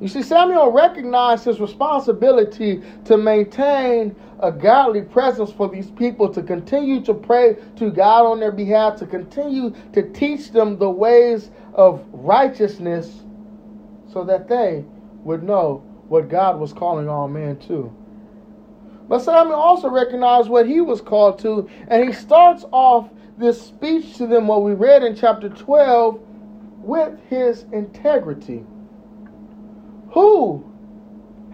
You 0.00 0.06
see, 0.06 0.22
Samuel 0.22 0.70
recognized 0.70 1.44
his 1.44 1.58
responsibility 1.58 2.82
to 3.06 3.16
maintain 3.16 4.14
a 4.40 4.52
godly 4.52 5.02
presence 5.02 5.50
for 5.50 5.68
these 5.68 5.90
people, 5.90 6.32
to 6.32 6.42
continue 6.42 7.00
to 7.04 7.14
pray 7.14 7.56
to 7.76 7.90
God 7.90 8.24
on 8.24 8.38
their 8.38 8.52
behalf, 8.52 8.96
to 9.00 9.06
continue 9.06 9.74
to 9.94 10.02
teach 10.12 10.52
them 10.52 10.78
the 10.78 10.88
ways 10.88 11.50
of 11.74 12.04
righteousness 12.12 13.22
so 14.12 14.22
that 14.24 14.48
they 14.48 14.84
would 15.24 15.42
know 15.42 15.82
what 16.08 16.28
God 16.28 16.60
was 16.60 16.72
calling 16.72 17.08
all 17.08 17.26
men 17.26 17.58
to. 17.60 17.92
But 19.08 19.20
Samuel 19.20 19.56
also 19.56 19.88
recognized 19.88 20.48
what 20.48 20.66
he 20.66 20.80
was 20.80 21.00
called 21.00 21.38
to, 21.40 21.68
and 21.88 22.04
he 22.04 22.12
starts 22.12 22.64
off 22.72 23.08
this 23.38 23.60
speech 23.60 24.16
to 24.18 24.26
them, 24.26 24.46
what 24.46 24.62
we 24.62 24.74
read 24.74 25.02
in 25.02 25.16
chapter 25.16 25.48
12, 25.48 26.20
with 26.80 27.18
his 27.28 27.64
integrity. 27.72 28.64
Who 30.10 30.64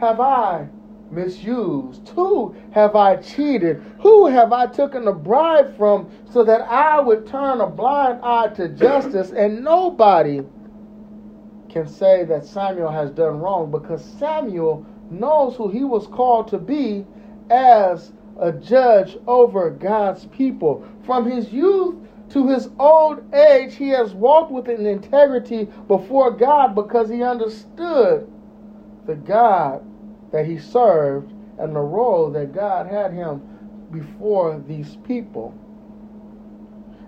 have 0.01 0.21
I 0.21 0.69
misused? 1.11 2.09
Who 2.11 2.57
have 2.73 2.97
I 2.97 3.17
cheated? 3.17 3.83
Who 4.01 4.27
have 4.27 4.53
I 4.53 4.67
taken 4.67 5.07
a 5.07 5.13
bribe 5.13 5.77
from 5.77 6.11
so 6.31 6.45
that 6.45 6.63
I 6.63 7.01
would 7.01 7.27
turn 7.27 7.61
a 7.61 7.67
blind 7.69 8.21
eye 8.23 8.49
to 8.57 8.69
justice? 8.69 9.31
And 9.31 9.63
nobody 9.63 10.43
can 11.69 11.87
say 11.87 12.25
that 12.25 12.45
Samuel 12.45 12.91
has 12.91 13.11
done 13.11 13.39
wrong 13.41 13.71
because 13.71 14.05
Samuel 14.05 14.87
knows 15.11 15.57
who 15.57 15.69
he 15.69 15.85
was 15.85 16.07
called 16.07 16.49
to 16.49 16.59
be 16.59 17.07
as 17.51 18.13
a 18.41 18.53
judge 18.53 19.17
over 19.27 19.71
God's 19.71 20.27
people. 20.27 20.87
From 21.05 21.31
his 21.31 21.53
youth 21.53 21.97
to 22.31 22.49
his 22.49 22.69
old 22.79 23.33
age, 23.35 23.75
he 23.77 23.91
has 23.91 24.15
walked 24.15 24.51
with 24.51 24.69
an 24.69 24.87
integrity 24.87 25.69
before 25.87 26.31
God 26.31 26.75
because 26.75 27.09
he 27.09 27.23
understood 27.23 28.31
the 29.07 29.15
God 29.15 29.85
that 30.33 30.47
he 30.47 30.59
served 30.59 31.33
and 31.59 31.75
the 31.75 31.81
role 31.81 32.31
that 32.31 32.53
God 32.53 32.87
had 32.87 33.13
him 33.13 33.43
before 33.93 34.63
these 34.67 34.97
people. 35.07 35.55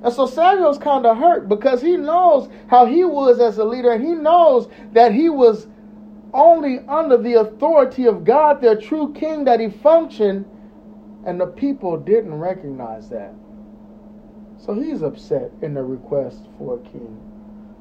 And 0.03 0.13
so 0.13 0.27
Samuel's 0.27 0.79
kind 0.79 1.07
of 1.07 1.17
hurt 1.17 1.49
because 1.49 1.83
he 1.83 1.97
knows 1.97 2.49
how 2.69 2.87
he 2.87 3.05
was 3.05 3.41
as 3.41 3.59
a 3.59 3.65
leader 3.65 3.93
and 3.93 4.05
he 4.05 4.13
knows 4.13 4.69
that 4.93 5.13
he 5.13 5.29
was 5.29 5.67
only 6.33 6.81
under 6.89 7.17
the 7.17 7.35
authority 7.35 8.07
of 8.07 8.25
God, 8.25 8.61
their 8.61 8.77
true 8.77 9.13
king, 9.13 9.45
that 9.45 9.61
he 9.61 9.69
functioned, 9.69 10.45
and 11.25 11.41
the 11.41 11.47
people 11.47 11.97
didn't 11.97 12.35
recognize 12.35 13.09
that. 13.11 13.35
So 14.59 14.75
he's 14.75 15.03
upset 15.03 15.51
in 15.63 15.75
the 15.75 15.83
request 15.83 16.47
for 16.59 16.77
a 16.77 16.83
king. 16.91 17.21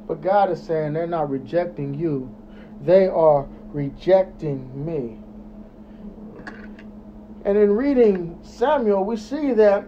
But 0.07 0.21
God 0.21 0.51
is 0.51 0.61
saying 0.61 0.93
they're 0.93 1.07
not 1.07 1.29
rejecting 1.29 1.93
you, 1.93 2.33
they 2.81 3.07
are 3.07 3.47
rejecting 3.71 4.85
me. 4.85 5.17
And 7.45 7.57
in 7.57 7.71
reading 7.71 8.39
Samuel, 8.41 9.03
we 9.03 9.17
see 9.17 9.53
that 9.53 9.85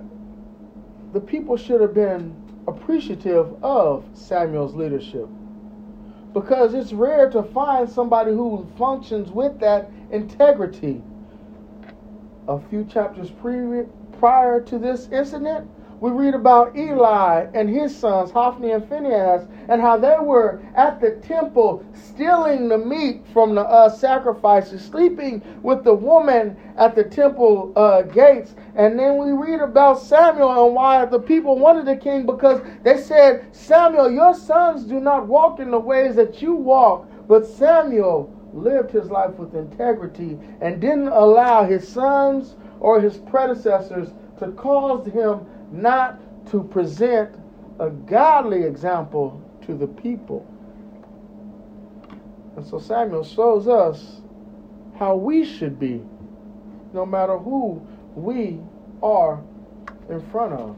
the 1.13 1.19
people 1.19 1.57
should 1.57 1.81
have 1.81 1.93
been 1.93 2.35
appreciative 2.67 3.63
of 3.63 4.05
Samuel's 4.13 4.75
leadership 4.75 5.27
because 6.39 6.75
it's 6.75 6.93
rare 6.93 7.29
to 7.31 7.41
find 7.41 7.89
somebody 7.89 8.31
who 8.31 8.67
functions 8.77 9.31
with 9.31 9.59
that 9.59 9.89
integrity. 10.11 11.01
A 12.47 12.59
few 12.69 12.85
chapters 12.85 13.31
pre- 13.31 13.85
prior 14.19 14.61
to 14.61 14.77
this 14.77 15.09
incident, 15.11 15.67
we 15.99 16.11
read 16.11 16.35
about 16.35 16.77
Eli 16.77 17.47
and 17.55 17.67
his 17.67 17.95
sons, 17.95 18.29
Hophni 18.29 18.71
and 18.71 18.87
Phinehas, 18.87 19.47
and 19.67 19.81
how 19.81 19.97
they 19.97 20.15
were 20.21 20.61
at 20.75 21.01
the 21.01 21.11
temple 21.27 21.83
stealing 21.93 22.67
the 22.67 22.77
meat 22.77 23.25
from 23.33 23.55
the 23.55 23.61
uh, 23.61 23.89
sacrifices, 23.89 24.83
sleeping 24.83 25.41
with 25.63 25.83
the 25.83 25.93
woman 25.93 26.55
at 26.77 26.95
the 26.95 27.03
temple 27.03 27.73
uh, 27.75 28.03
gates. 28.03 28.55
And 28.75 28.99
then 28.99 29.17
we 29.17 29.31
read 29.31 29.59
about 29.59 29.99
Samuel 29.99 30.67
and 30.67 30.75
why 30.75 31.03
the 31.05 31.19
people 31.19 31.57
wanted 31.57 31.85
the 31.85 31.95
king 31.95 32.27
because 32.27 32.61
they 32.83 32.97
said, 32.97 33.47
Samuel, 33.55 34.11
your 34.11 34.35
sons 34.35 34.83
do 34.83 34.99
not 34.99 35.25
walk 35.25 35.59
in 35.59 35.71
the 35.71 35.79
ways 35.79 36.15
that 36.15 36.41
you 36.43 36.53
walk. 36.53 37.09
But 37.27 37.47
Samuel 37.47 38.31
lived 38.53 38.91
his 38.91 39.09
life 39.09 39.35
with 39.35 39.55
integrity 39.55 40.37
and 40.61 40.79
didn't 40.79 41.09
allow 41.09 41.65
his 41.65 41.87
sons 41.87 42.55
or 42.79 43.01
his 43.01 43.17
predecessors 43.17 44.09
to 44.39 44.51
cause 44.51 45.05
him 45.07 45.45
not 45.71 46.19
to 46.51 46.63
present 46.63 47.35
a 47.79 47.89
godly 47.89 48.63
example 48.63 49.41
to 49.65 49.75
the 49.75 49.87
people. 49.87 50.45
And 52.55 52.65
so 52.65 52.79
Samuel 52.79 53.23
shows 53.23 53.67
us 53.67 54.21
how 54.97 55.15
we 55.15 55.45
should 55.45 55.79
be, 55.79 56.01
no 56.93 57.05
matter 57.05 57.37
who 57.37 57.85
we 58.15 58.59
are 59.03 59.41
in 60.09 60.21
front 60.31 60.53
of. 60.53 60.75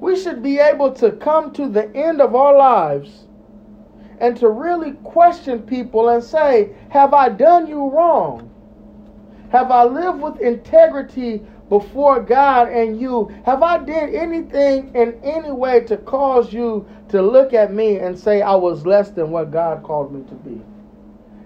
We 0.00 0.20
should 0.20 0.42
be 0.42 0.58
able 0.58 0.92
to 0.94 1.12
come 1.12 1.52
to 1.52 1.68
the 1.68 1.94
end 1.94 2.20
of 2.20 2.34
our 2.34 2.56
lives 2.56 3.26
and 4.20 4.36
to 4.38 4.48
really 4.48 4.92
question 5.04 5.62
people 5.62 6.08
and 6.08 6.22
say, 6.22 6.74
Have 6.90 7.14
I 7.14 7.28
done 7.28 7.66
you 7.66 7.88
wrong? 7.88 8.50
Have 9.50 9.70
I 9.70 9.84
lived 9.84 10.20
with 10.20 10.40
integrity 10.40 11.42
before 11.68 12.20
God 12.20 12.68
and 12.68 13.00
you? 13.00 13.34
Have 13.44 13.62
I 13.62 13.78
did 13.78 14.14
anything 14.14 14.94
in 14.94 15.18
any 15.22 15.50
way 15.50 15.80
to 15.80 15.96
cause 15.96 16.52
you 16.52 16.86
to 17.08 17.22
look 17.22 17.52
at 17.52 17.72
me 17.72 17.96
and 17.96 18.18
say 18.18 18.42
I 18.42 18.54
was 18.54 18.86
less 18.86 19.10
than 19.10 19.30
what 19.30 19.50
God 19.50 19.82
called 19.82 20.12
me 20.12 20.22
to 20.28 20.34
be? 20.34 20.60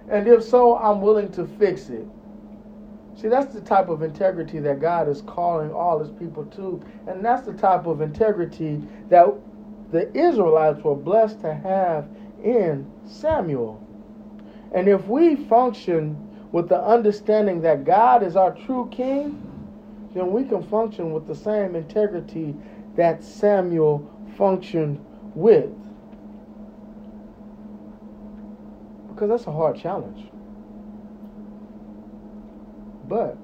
And 0.09 0.27
if 0.27 0.43
so, 0.43 0.77
I'm 0.77 1.01
willing 1.01 1.31
to 1.33 1.45
fix 1.45 1.89
it. 1.89 2.05
See, 3.15 3.27
that's 3.27 3.53
the 3.53 3.61
type 3.61 3.89
of 3.89 4.01
integrity 4.01 4.59
that 4.59 4.81
God 4.81 5.07
is 5.07 5.21
calling 5.21 5.71
all 5.71 5.99
his 5.99 6.11
people 6.11 6.45
to. 6.45 6.81
And 7.07 7.23
that's 7.23 7.45
the 7.45 7.53
type 7.53 7.85
of 7.85 8.01
integrity 8.01 8.81
that 9.09 9.27
the 9.91 10.11
Israelites 10.17 10.83
were 10.83 10.95
blessed 10.95 11.41
to 11.41 11.53
have 11.53 12.07
in 12.43 12.89
Samuel. 13.05 13.79
And 14.73 14.87
if 14.87 15.07
we 15.07 15.35
function 15.35 16.17
with 16.51 16.67
the 16.69 16.81
understanding 16.81 17.61
that 17.61 17.85
God 17.85 18.23
is 18.23 18.35
our 18.35 18.55
true 18.65 18.89
king, 18.91 19.52
then 20.13 20.31
we 20.31 20.43
can 20.43 20.61
function 20.63 21.11
with 21.11 21.27
the 21.27 21.35
same 21.35 21.75
integrity 21.75 22.55
that 22.95 23.23
Samuel 23.23 24.09
functioned 24.37 25.03
with. 25.35 25.71
Because 29.09 29.29
that's 29.29 29.47
a 29.47 29.51
hard 29.51 29.77
challenge. 29.77 30.27
But 33.07 33.37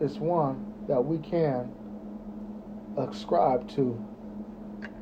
it's 0.00 0.16
one 0.16 0.72
that 0.88 1.04
we 1.04 1.18
can 1.18 1.72
ascribe 2.96 3.68
to 3.70 4.02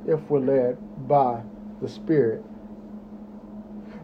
if 0.06 0.20
we're 0.30 0.40
led 0.40 1.08
by 1.08 1.42
the 1.80 1.88
Spirit. 1.88 2.44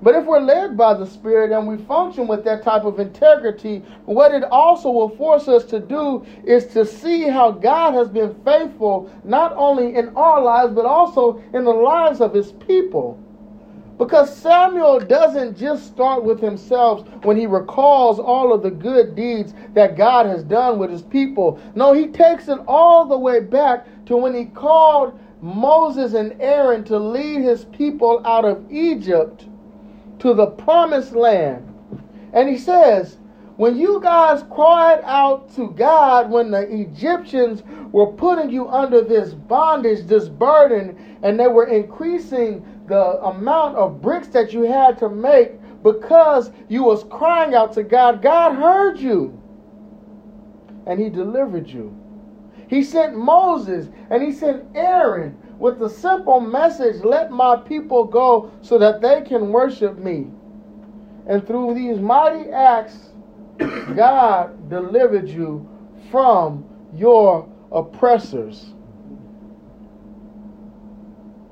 But 0.01 0.15
if 0.15 0.27
we're 0.27 0.41
led 0.41 0.77
by 0.77 0.95
the 0.95 1.07
Spirit 1.07 1.51
and 1.51 1.67
we 1.67 1.77
function 1.85 2.29
with 2.29 2.45
that 2.45 2.63
type 2.63 2.85
of 2.85 3.01
integrity, 3.01 3.83
what 4.05 4.33
it 4.33 4.45
also 4.45 4.91
will 4.91 5.09
force 5.09 5.49
us 5.49 5.65
to 5.67 5.81
do 5.81 6.25
is 6.45 6.67
to 6.69 6.85
see 6.85 7.23
how 7.23 7.51
God 7.51 7.95
has 7.95 8.09
been 8.09 8.35
faithful, 8.45 9.11
not 9.25 9.53
only 9.57 9.97
in 9.97 10.11
our 10.17 10.41
lives, 10.41 10.73
but 10.73 10.87
also 10.87 11.43
in 11.53 11.65
the 11.65 11.71
lives 11.71 12.21
of 12.21 12.33
his 12.33 12.53
people. 12.53 13.19
Because 13.99 14.35
Samuel 14.37 15.01
doesn't 15.01 15.59
just 15.59 15.89
start 15.89 16.23
with 16.23 16.41
himself 16.41 17.05
when 17.25 17.37
he 17.37 17.47
recalls 17.47 18.21
all 18.21 18.53
of 18.53 18.63
the 18.63 18.71
good 18.71 19.17
deeds 19.17 19.53
that 19.75 19.97
God 19.97 20.27
has 20.27 20.45
done 20.45 20.79
with 20.79 20.91
his 20.91 21.03
people. 21.03 21.61
No, 21.75 21.93
he 21.93 22.07
takes 22.07 22.47
it 22.47 22.61
all 22.69 23.07
the 23.07 23.19
way 23.19 23.41
back 23.41 23.85
to 24.07 24.17
when 24.17 24.37
he 24.37 24.45
called 24.45 25.19
Moses 25.43 26.15
and 26.15 26.41
Aaron 26.41 26.85
to 26.85 26.97
lead 26.97 27.43
his 27.43 27.65
people 27.65 28.25
out 28.25 28.45
of 28.45 28.71
Egypt 28.71 29.47
to 30.21 30.35
the 30.35 30.47
promised 30.47 31.13
land. 31.13 31.65
And 32.33 32.49
he 32.49 32.59
says, 32.59 33.19
when 33.57 33.77
you 33.77 34.01
guys 34.01 34.45
cried 34.51 35.01
out 35.03 35.53
to 35.57 35.71
God 35.71 36.31
when 36.31 36.53
the 36.53 36.61
Egyptians 36.61 37.65
were 37.91 38.13
putting 38.13 38.51
you 38.51 38.69
under 38.69 39.01
this 39.01 39.35
bondage, 39.35 40.07
this 40.07 40.29
burden, 40.29 41.19
and 41.23 41.39
they 41.39 41.49
were 41.49 41.67
increasing 41.67 42.65
the 42.87 43.21
amount 43.25 43.77
of 43.77 44.01
bricks 44.01 44.29
that 44.29 44.53
you 44.53 44.63
had 44.63 44.97
to 44.99 45.09
make 45.09 45.53
because 45.83 46.53
you 46.69 46.85
was 46.85 47.05
crying 47.11 47.55
out 47.55 47.73
to 47.73 47.83
God, 47.83 48.23
God 48.23 48.55
heard 48.55 48.99
you. 48.99 49.41
And 50.87 51.01
he 51.01 51.09
delivered 51.11 51.69
you. 51.69 51.97
He 52.69 52.83
sent 52.83 53.17
Moses 53.17 53.89
and 54.11 54.23
he 54.23 54.33
sent 54.33 54.65
Aaron 54.77 55.37
with 55.59 55.79
the 55.79 55.89
simple 55.89 56.41
message, 56.41 57.05
let 57.05 57.31
my 57.31 57.57
people 57.57 58.05
go 58.05 58.51
so 58.63 58.79
that 58.79 59.01
they 59.01 59.23
can 59.23 59.51
worship 59.51 59.99
me. 59.99 60.27
And 61.27 61.47
through 61.47 61.75
these 61.75 61.99
mighty 61.99 62.51
acts, 62.51 63.11
God 63.59 64.71
delivered 64.71 65.29
you 65.29 65.69
from 66.11 66.65
your 66.95 67.49
oppressors. 67.73 68.75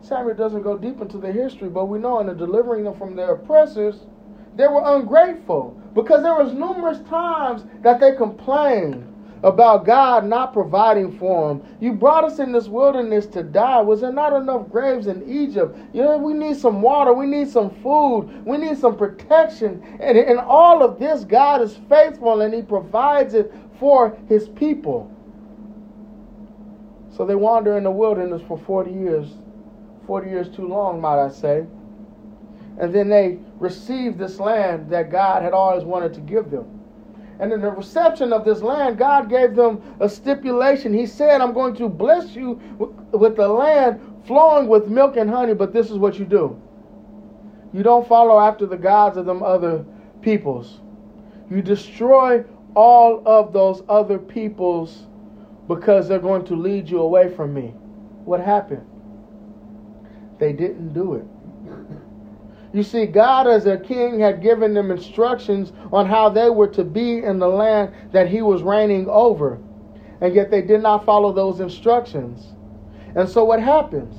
Samuel 0.00 0.36
doesn't 0.36 0.62
go 0.62 0.78
deep 0.78 1.00
into 1.00 1.18
the 1.18 1.32
history, 1.32 1.68
but 1.68 1.86
we 1.86 1.98
know 1.98 2.20
in 2.20 2.28
the 2.28 2.34
delivering 2.34 2.84
them 2.84 2.96
from 2.96 3.16
their 3.16 3.32
oppressors, 3.32 4.06
they 4.54 4.68
were 4.68 4.82
ungrateful 4.84 5.80
because 5.94 6.22
there 6.22 6.34
was 6.34 6.52
numerous 6.52 7.00
times 7.08 7.64
that 7.82 7.98
they 7.98 8.14
complained 8.14 9.12
about 9.46 9.86
God 9.86 10.26
not 10.26 10.52
providing 10.52 11.16
for 11.18 11.48
them. 11.48 11.76
You 11.80 11.92
brought 11.92 12.24
us 12.24 12.40
in 12.40 12.50
this 12.50 12.66
wilderness 12.66 13.26
to 13.26 13.44
die. 13.44 13.80
Was 13.80 14.00
there 14.00 14.12
not 14.12 14.32
enough 14.32 14.68
graves 14.68 15.06
in 15.06 15.22
Egypt? 15.30 15.78
You 15.92 16.02
know, 16.02 16.18
we 16.18 16.34
need 16.34 16.56
some 16.56 16.82
water. 16.82 17.12
We 17.12 17.26
need 17.26 17.48
some 17.48 17.70
food. 17.76 18.44
We 18.44 18.56
need 18.58 18.76
some 18.76 18.96
protection. 18.96 19.80
And 20.00 20.18
in 20.18 20.38
all 20.38 20.82
of 20.82 20.98
this, 20.98 21.22
God 21.22 21.62
is 21.62 21.78
faithful 21.88 22.40
and 22.40 22.52
He 22.52 22.60
provides 22.60 23.34
it 23.34 23.54
for 23.78 24.18
His 24.28 24.48
people. 24.48 25.08
So 27.16 27.24
they 27.24 27.36
wander 27.36 27.78
in 27.78 27.84
the 27.84 27.90
wilderness 27.92 28.42
for 28.48 28.58
40 28.58 28.90
years. 28.90 29.28
40 30.08 30.28
years 30.28 30.48
too 30.48 30.66
long, 30.66 31.00
might 31.00 31.24
I 31.24 31.28
say. 31.28 31.66
And 32.80 32.92
then 32.92 33.08
they 33.08 33.38
receive 33.60 34.18
this 34.18 34.40
land 34.40 34.90
that 34.90 35.08
God 35.08 35.42
had 35.44 35.52
always 35.52 35.84
wanted 35.84 36.12
to 36.14 36.20
give 36.20 36.50
them. 36.50 36.75
And 37.38 37.52
in 37.52 37.60
the 37.60 37.70
reception 37.70 38.32
of 38.32 38.44
this 38.44 38.62
land, 38.62 38.96
God 38.98 39.28
gave 39.28 39.54
them 39.54 39.82
a 40.00 40.08
stipulation. 40.08 40.94
He 40.94 41.06
said, 41.06 41.40
I'm 41.40 41.52
going 41.52 41.74
to 41.76 41.88
bless 41.88 42.34
you 42.34 42.54
with 43.12 43.36
the 43.36 43.48
land 43.48 44.00
flowing 44.26 44.68
with 44.68 44.88
milk 44.88 45.16
and 45.16 45.28
honey, 45.30 45.54
but 45.54 45.72
this 45.72 45.90
is 45.90 45.98
what 45.98 46.18
you 46.18 46.24
do. 46.24 46.60
You 47.72 47.82
don't 47.82 48.08
follow 48.08 48.38
after 48.40 48.64
the 48.66 48.76
gods 48.76 49.16
of 49.16 49.26
them 49.26 49.42
other 49.42 49.84
peoples. 50.22 50.80
You 51.50 51.62
destroy 51.62 52.44
all 52.74 53.22
of 53.26 53.52
those 53.52 53.82
other 53.88 54.18
peoples 54.18 55.06
because 55.68 56.08
they're 56.08 56.18
going 56.18 56.44
to 56.46 56.54
lead 56.54 56.88
you 56.88 57.00
away 57.00 57.34
from 57.34 57.52
me. 57.52 57.74
What 58.24 58.40
happened? 58.40 58.86
They 60.38 60.52
didn't 60.52 60.92
do 60.92 61.14
it. 61.14 61.24
You 62.76 62.82
see, 62.82 63.06
God, 63.06 63.46
as 63.46 63.64
a 63.64 63.78
king, 63.78 64.20
had 64.20 64.42
given 64.42 64.74
them 64.74 64.90
instructions 64.90 65.72
on 65.90 66.04
how 66.04 66.28
they 66.28 66.50
were 66.50 66.68
to 66.68 66.84
be 66.84 67.22
in 67.24 67.38
the 67.38 67.48
land 67.48 67.94
that 68.12 68.28
he 68.28 68.42
was 68.42 68.62
reigning 68.62 69.08
over. 69.08 69.58
And 70.20 70.34
yet 70.34 70.50
they 70.50 70.60
did 70.60 70.82
not 70.82 71.06
follow 71.06 71.32
those 71.32 71.60
instructions. 71.60 72.52
And 73.14 73.26
so 73.26 73.44
what 73.44 73.62
happens? 73.62 74.14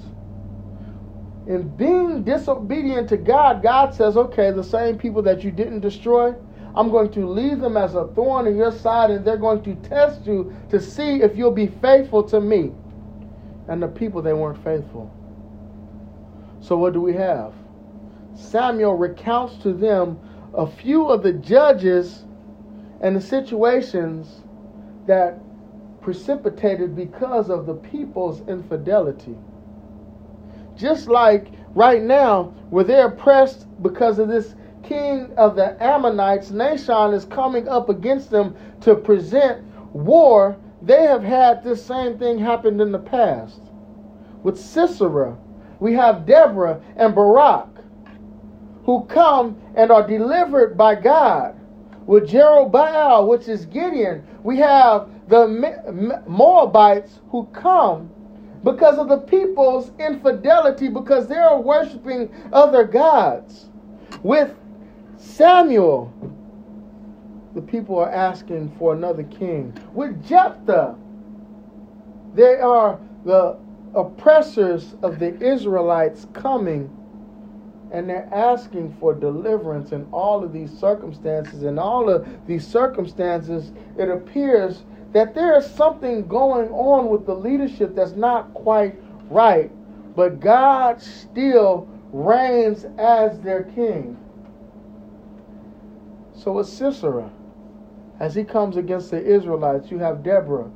In 1.45 1.69
being 1.77 2.23
disobedient 2.23 3.09
to 3.09 3.17
God, 3.17 3.61
God 3.61 3.93
says, 3.93 4.17
okay, 4.17 4.49
the 4.49 4.63
same 4.63 4.97
people 4.97 5.21
that 5.21 5.43
you 5.43 5.51
didn't 5.51 5.81
destroy, 5.81 6.33
I'm 6.75 6.89
going 6.89 7.11
to 7.11 7.29
leave 7.29 7.59
them 7.59 7.77
as 7.77 7.93
a 7.93 8.07
thorn 8.15 8.47
in 8.47 8.57
your 8.57 8.71
side, 8.71 9.11
and 9.11 9.23
they're 9.23 9.37
going 9.37 9.61
to 9.65 9.75
test 9.87 10.25
you 10.25 10.51
to 10.71 10.81
see 10.81 11.21
if 11.21 11.37
you'll 11.37 11.51
be 11.51 11.67
faithful 11.67 12.23
to 12.29 12.41
me. 12.41 12.71
And 13.67 13.83
the 13.83 13.87
people, 13.87 14.23
they 14.23 14.33
weren't 14.33 14.63
faithful. 14.63 15.13
So 16.59 16.75
what 16.75 16.93
do 16.93 17.01
we 17.01 17.13
have? 17.13 17.53
Samuel 18.37 18.95
recounts 18.95 19.55
to 19.63 19.73
them 19.73 20.19
a 20.53 20.67
few 20.67 21.07
of 21.07 21.23
the 21.23 21.33
judges 21.33 22.23
and 23.01 23.15
the 23.15 23.21
situations 23.21 24.43
that 25.07 25.39
precipitated 26.01 26.95
because 26.95 27.49
of 27.49 27.65
the 27.65 27.73
people's 27.73 28.47
infidelity. 28.47 29.35
Just 30.75 31.07
like 31.07 31.47
right 31.73 32.01
now, 32.01 32.53
where 32.69 32.83
they're 32.83 33.07
oppressed 33.07 33.65
because 33.81 34.19
of 34.19 34.27
this 34.27 34.55
king 34.83 35.33
of 35.35 35.55
the 35.55 35.75
Ammonites, 35.83 36.51
Nahshon 36.51 37.13
is 37.13 37.25
coming 37.25 37.67
up 37.67 37.89
against 37.89 38.29
them 38.29 38.55
to 38.81 38.95
present 38.95 39.65
war. 39.93 40.57
They 40.83 41.03
have 41.03 41.23
had 41.23 41.63
this 41.63 41.83
same 41.83 42.19
thing 42.19 42.37
happen 42.37 42.79
in 42.79 42.91
the 42.91 42.99
past. 42.99 43.61
With 44.43 44.59
Sisera, 44.59 45.35
we 45.79 45.93
have 45.93 46.25
Deborah 46.25 46.79
and 46.95 47.15
Barak 47.15 47.76
who 48.87 49.03
come 49.05 49.61
and 49.75 49.91
are 49.91 50.07
delivered 50.07 50.77
by 50.77 50.95
God. 50.95 51.53
With 52.07 52.29
Jeroboam, 52.29 53.27
which 53.27 53.49
is 53.49 53.65
Gideon, 53.65 54.25
we 54.43 54.57
have 54.57 55.09
the 55.27 56.23
Moabites 56.25 57.19
who 57.29 57.45
come 57.47 58.09
because 58.63 58.97
of 58.97 59.09
the 59.09 59.17
people's 59.17 59.91
infidelity, 59.99 60.87
because 60.87 61.27
they 61.27 61.35
are 61.35 61.59
worshiping 61.59 62.33
other 62.53 62.85
gods. 62.85 63.67
With 64.23 64.55
Samuel, 65.17 66.13
the 67.55 67.61
people 67.61 67.99
are 67.99 68.09
asking 68.09 68.73
for 68.79 68.93
another 68.93 69.23
king. 69.23 69.77
With 69.93 70.25
Jephthah, 70.25 70.95
they 72.35 72.55
are 72.55 72.99
the 73.25 73.57
oppressors 73.93 74.95
of 75.01 75.19
the 75.19 75.35
Israelites 75.41 76.25
coming 76.31 76.89
and 77.91 78.09
they're 78.09 78.29
asking 78.33 78.95
for 78.99 79.13
deliverance 79.13 79.91
in 79.91 80.07
all 80.11 80.43
of 80.43 80.51
these 80.51 80.71
circumstances. 80.71 81.63
In 81.63 81.79
all 81.79 82.09
of 82.09 82.27
these 82.45 82.65
circumstances, 82.67 83.71
it 83.97 84.09
appears 84.09 84.83
that 85.13 85.33
there 85.33 85.57
is 85.57 85.65
something 85.65 86.27
going 86.27 86.69
on 86.69 87.09
with 87.09 87.25
the 87.25 87.33
leadership 87.33 87.95
that's 87.95 88.11
not 88.11 88.53
quite 88.53 88.99
right, 89.29 89.71
but 90.15 90.39
God 90.39 91.01
still 91.01 91.87
reigns 92.11 92.85
as 92.97 93.39
their 93.39 93.63
king. 93.63 94.17
So 96.35 96.51
with 96.53 96.67
Sisera, 96.67 97.31
as 98.19 98.35
he 98.35 98.43
comes 98.43 98.77
against 98.77 99.11
the 99.11 99.23
Israelites, 99.23 99.89
you 99.89 99.99
have 99.99 100.23
Deborah, 100.23 100.69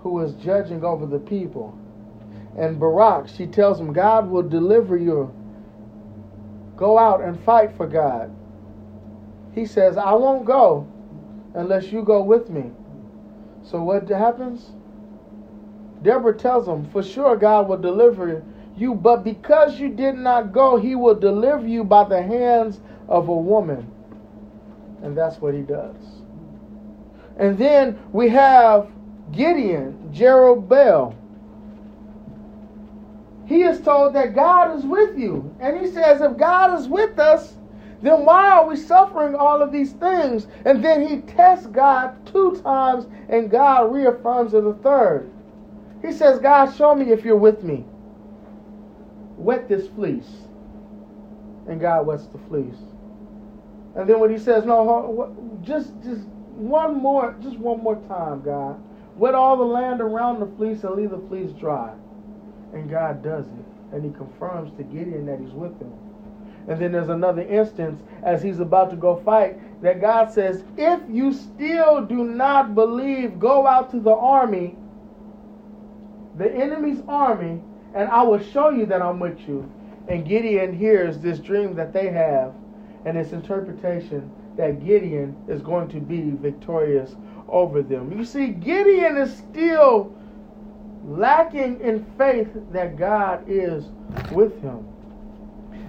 who 0.00 0.20
is 0.20 0.32
judging 0.34 0.84
over 0.84 1.04
the 1.04 1.18
people. 1.18 1.76
And 2.56 2.80
Barak, 2.80 3.28
she 3.28 3.46
tells 3.46 3.78
him, 3.78 3.92
God 3.92 4.30
will 4.30 4.42
deliver 4.42 4.96
you 4.96 5.34
Go 6.76 6.98
out 6.98 7.22
and 7.22 7.42
fight 7.44 7.76
for 7.76 7.86
God. 7.86 8.30
He 9.54 9.64
says, 9.64 9.96
I 9.96 10.12
won't 10.12 10.44
go 10.44 10.86
unless 11.54 11.86
you 11.86 12.02
go 12.02 12.22
with 12.22 12.50
me. 12.50 12.70
So 13.64 13.82
what 13.82 14.08
happens? 14.08 14.70
Deborah 16.02 16.36
tells 16.36 16.68
him, 16.68 16.88
For 16.90 17.02
sure 17.02 17.36
God 17.36 17.68
will 17.68 17.78
deliver 17.78 18.42
you, 18.76 18.94
but 18.94 19.24
because 19.24 19.80
you 19.80 19.88
did 19.88 20.16
not 20.16 20.52
go, 20.52 20.76
he 20.76 20.94
will 20.94 21.14
deliver 21.14 21.66
you 21.66 21.82
by 21.82 22.04
the 22.04 22.22
hands 22.22 22.80
of 23.08 23.28
a 23.28 23.36
woman. 23.36 23.90
And 25.02 25.16
that's 25.16 25.40
what 25.40 25.54
he 25.54 25.62
does. 25.62 25.96
And 27.38 27.56
then 27.56 27.98
we 28.12 28.28
have 28.28 28.90
Gideon, 29.32 30.10
Jerubbaal 30.12 31.14
he 33.46 33.62
is 33.62 33.80
told 33.80 34.14
that 34.14 34.34
God 34.34 34.76
is 34.76 34.84
with 34.84 35.16
you. 35.16 35.54
And 35.60 35.80
he 35.80 35.86
says, 35.86 36.20
if 36.20 36.36
God 36.36 36.78
is 36.78 36.88
with 36.88 37.18
us, 37.18 37.54
then 38.02 38.24
why 38.24 38.50
are 38.50 38.66
we 38.66 38.76
suffering 38.76 39.34
all 39.34 39.62
of 39.62 39.72
these 39.72 39.92
things? 39.92 40.48
And 40.64 40.84
then 40.84 41.06
he 41.06 41.22
tests 41.22 41.66
God 41.66 42.26
two 42.26 42.60
times, 42.62 43.06
and 43.28 43.50
God 43.50 43.92
reaffirms 43.92 44.52
it 44.52 44.64
a 44.64 44.74
third. 44.74 45.30
He 46.02 46.12
says, 46.12 46.38
God, 46.40 46.74
show 46.76 46.94
me 46.94 47.12
if 47.12 47.24
you're 47.24 47.36
with 47.36 47.62
me. 47.62 47.84
Wet 49.36 49.68
this 49.68 49.88
fleece. 49.88 50.30
And 51.68 51.80
God 51.80 52.06
wets 52.06 52.26
the 52.26 52.38
fleece. 52.48 52.78
And 53.96 54.08
then 54.08 54.20
when 54.20 54.30
he 54.30 54.38
says, 54.38 54.64
no, 54.64 55.34
just, 55.62 55.92
just 56.02 56.22
one 56.54 56.96
more, 56.96 57.34
just 57.42 57.58
one 57.58 57.82
more 57.82 57.96
time, 58.08 58.42
God. 58.42 58.80
Wet 59.16 59.34
all 59.34 59.56
the 59.56 59.64
land 59.64 60.00
around 60.00 60.40
the 60.40 60.56
fleece 60.56 60.84
and 60.84 60.94
leave 60.94 61.10
the 61.10 61.22
fleece 61.28 61.50
dry. 61.52 61.92
And 62.76 62.90
God 62.90 63.22
does 63.22 63.46
it. 63.46 63.94
And 63.94 64.04
he 64.04 64.10
confirms 64.10 64.70
to 64.76 64.82
Gideon 64.82 65.24
that 65.26 65.40
he's 65.40 65.52
with 65.52 65.72
him. 65.80 65.92
And 66.68 66.78
then 66.78 66.92
there's 66.92 67.08
another 67.08 67.40
instance 67.42 68.02
as 68.22 68.42
he's 68.42 68.58
about 68.58 68.90
to 68.90 68.96
go 68.96 69.16
fight 69.16 69.82
that 69.82 70.00
God 70.00 70.30
says, 70.30 70.62
If 70.76 71.00
you 71.08 71.32
still 71.32 72.04
do 72.04 72.24
not 72.24 72.74
believe, 72.74 73.38
go 73.38 73.66
out 73.66 73.90
to 73.92 74.00
the 74.00 74.14
army, 74.14 74.76
the 76.36 76.52
enemy's 76.52 77.02
army, 77.08 77.62
and 77.94 78.10
I 78.10 78.22
will 78.24 78.42
show 78.42 78.68
you 78.68 78.84
that 78.86 79.00
I'm 79.00 79.20
with 79.20 79.40
you. 79.48 79.72
And 80.08 80.28
Gideon 80.28 80.76
hears 80.76 81.18
this 81.18 81.38
dream 81.38 81.74
that 81.76 81.94
they 81.94 82.10
have 82.10 82.52
and 83.06 83.16
its 83.16 83.32
interpretation 83.32 84.30
that 84.56 84.84
Gideon 84.84 85.34
is 85.48 85.62
going 85.62 85.88
to 85.88 86.00
be 86.00 86.30
victorious 86.30 87.16
over 87.48 87.82
them. 87.82 88.18
You 88.18 88.24
see, 88.24 88.48
Gideon 88.48 89.16
is 89.16 89.34
still 89.34 90.15
lacking 91.06 91.80
in 91.80 92.04
faith 92.18 92.48
that 92.72 92.98
God 92.98 93.44
is 93.48 93.84
with 94.32 94.60
him. 94.60 94.86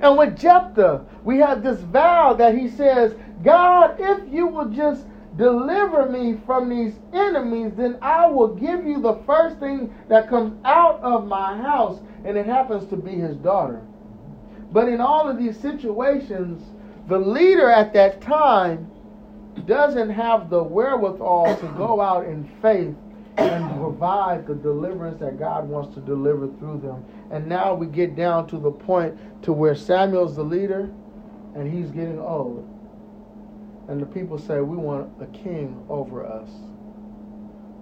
And 0.01 0.17
with 0.17 0.37
Jephthah, 0.37 1.05
we 1.23 1.39
have 1.39 1.63
this 1.63 1.79
vow 1.79 2.33
that 2.33 2.55
he 2.55 2.69
says, 2.69 3.15
God, 3.43 3.95
if 3.99 4.31
you 4.31 4.47
will 4.47 4.69
just 4.69 5.05
deliver 5.37 6.07
me 6.07 6.39
from 6.45 6.69
these 6.69 6.93
enemies, 7.13 7.73
then 7.75 7.97
I 8.01 8.27
will 8.27 8.55
give 8.55 8.85
you 8.85 9.01
the 9.01 9.19
first 9.25 9.59
thing 9.59 9.93
that 10.07 10.29
comes 10.29 10.59
out 10.65 10.99
of 11.01 11.25
my 11.25 11.57
house. 11.57 11.99
And 12.25 12.37
it 12.37 12.45
happens 12.45 12.87
to 12.89 12.95
be 12.95 13.15
his 13.15 13.37
daughter. 13.37 13.81
But 14.71 14.87
in 14.87 15.01
all 15.01 15.27
of 15.27 15.37
these 15.37 15.59
situations, 15.59 16.63
the 17.07 17.17
leader 17.17 17.71
at 17.71 17.93
that 17.93 18.21
time 18.21 18.91
doesn't 19.65 20.09
have 20.09 20.49
the 20.49 20.61
wherewithal 20.61 21.55
to 21.57 21.67
go 21.77 22.01
out 22.01 22.25
in 22.25 22.49
faith 22.61 22.95
and 23.37 23.69
provide 23.79 24.47
the 24.47 24.55
deliverance 24.55 25.19
that 25.19 25.37
God 25.37 25.67
wants 25.67 25.93
to 25.95 26.01
deliver 26.01 26.47
through 26.59 26.81
them. 26.81 27.05
And 27.31 27.47
now 27.47 27.73
we 27.73 27.85
get 27.87 28.15
down 28.15 28.47
to 28.47 28.57
the 28.57 28.71
point 28.71 29.43
to 29.43 29.53
where 29.53 29.75
Samuel's 29.75 30.35
the 30.35 30.43
leader 30.43 30.91
and 31.55 31.71
he's 31.71 31.91
getting 31.91 32.19
old. 32.19 32.67
And 33.87 34.01
the 34.01 34.05
people 34.05 34.37
say, 34.37 34.59
We 34.59 34.77
want 34.77 35.11
a 35.21 35.25
king 35.27 35.83
over 35.87 36.25
us. 36.25 36.49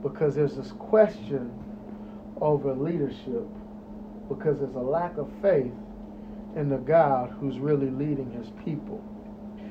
Because 0.04 0.36
there's 0.36 0.56
this 0.56 0.72
question 0.74 1.52
over 2.42 2.74
leadership. 2.74 3.48
Because 4.30 4.60
there's 4.60 4.76
a 4.76 4.80
lack 4.80 5.18
of 5.18 5.32
faith 5.42 5.74
in 6.56 6.70
the 6.70 6.78
God 6.78 7.36
who's 7.40 7.60
really 7.60 7.90
leading 7.90 8.32
his 8.32 8.48
people. 8.64 9.04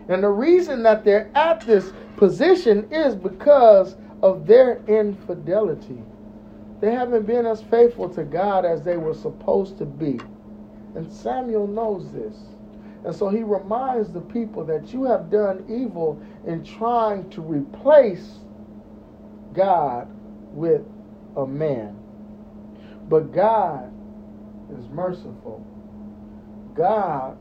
And 0.08 0.22
the 0.22 0.28
reason 0.28 0.82
that 0.82 1.04
they're 1.04 1.30
at 1.34 1.60
this 1.62 1.92
position 2.16 2.86
is 2.92 3.14
because 3.14 3.96
of 4.24 4.46
their 4.46 4.82
infidelity. 4.86 6.02
They 6.80 6.90
haven't 6.92 7.26
been 7.26 7.44
as 7.44 7.62
faithful 7.64 8.08
to 8.14 8.24
God 8.24 8.64
as 8.64 8.82
they 8.82 8.96
were 8.96 9.12
supposed 9.12 9.76
to 9.78 9.84
be. 9.84 10.18
And 10.94 11.12
Samuel 11.12 11.66
knows 11.66 12.10
this. 12.10 12.34
And 13.04 13.14
so 13.14 13.28
he 13.28 13.42
reminds 13.42 14.12
the 14.12 14.22
people 14.22 14.64
that 14.64 14.94
you 14.94 15.04
have 15.04 15.30
done 15.30 15.66
evil 15.68 16.18
in 16.46 16.64
trying 16.64 17.28
to 17.30 17.42
replace 17.42 18.38
God 19.52 20.08
with 20.54 20.82
a 21.36 21.46
man. 21.46 21.94
But 23.10 23.30
God 23.30 23.92
is 24.78 24.88
merciful. 24.88 25.66
God 26.74 27.36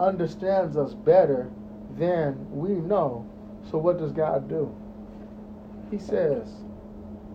understands 0.00 0.78
us 0.78 0.94
better 0.94 1.50
than 1.98 2.46
we 2.50 2.70
know. 2.70 3.28
So 3.70 3.76
what 3.76 3.98
does 3.98 4.12
God 4.12 4.48
do? 4.48 4.74
He 5.92 5.98
says, 5.98 6.48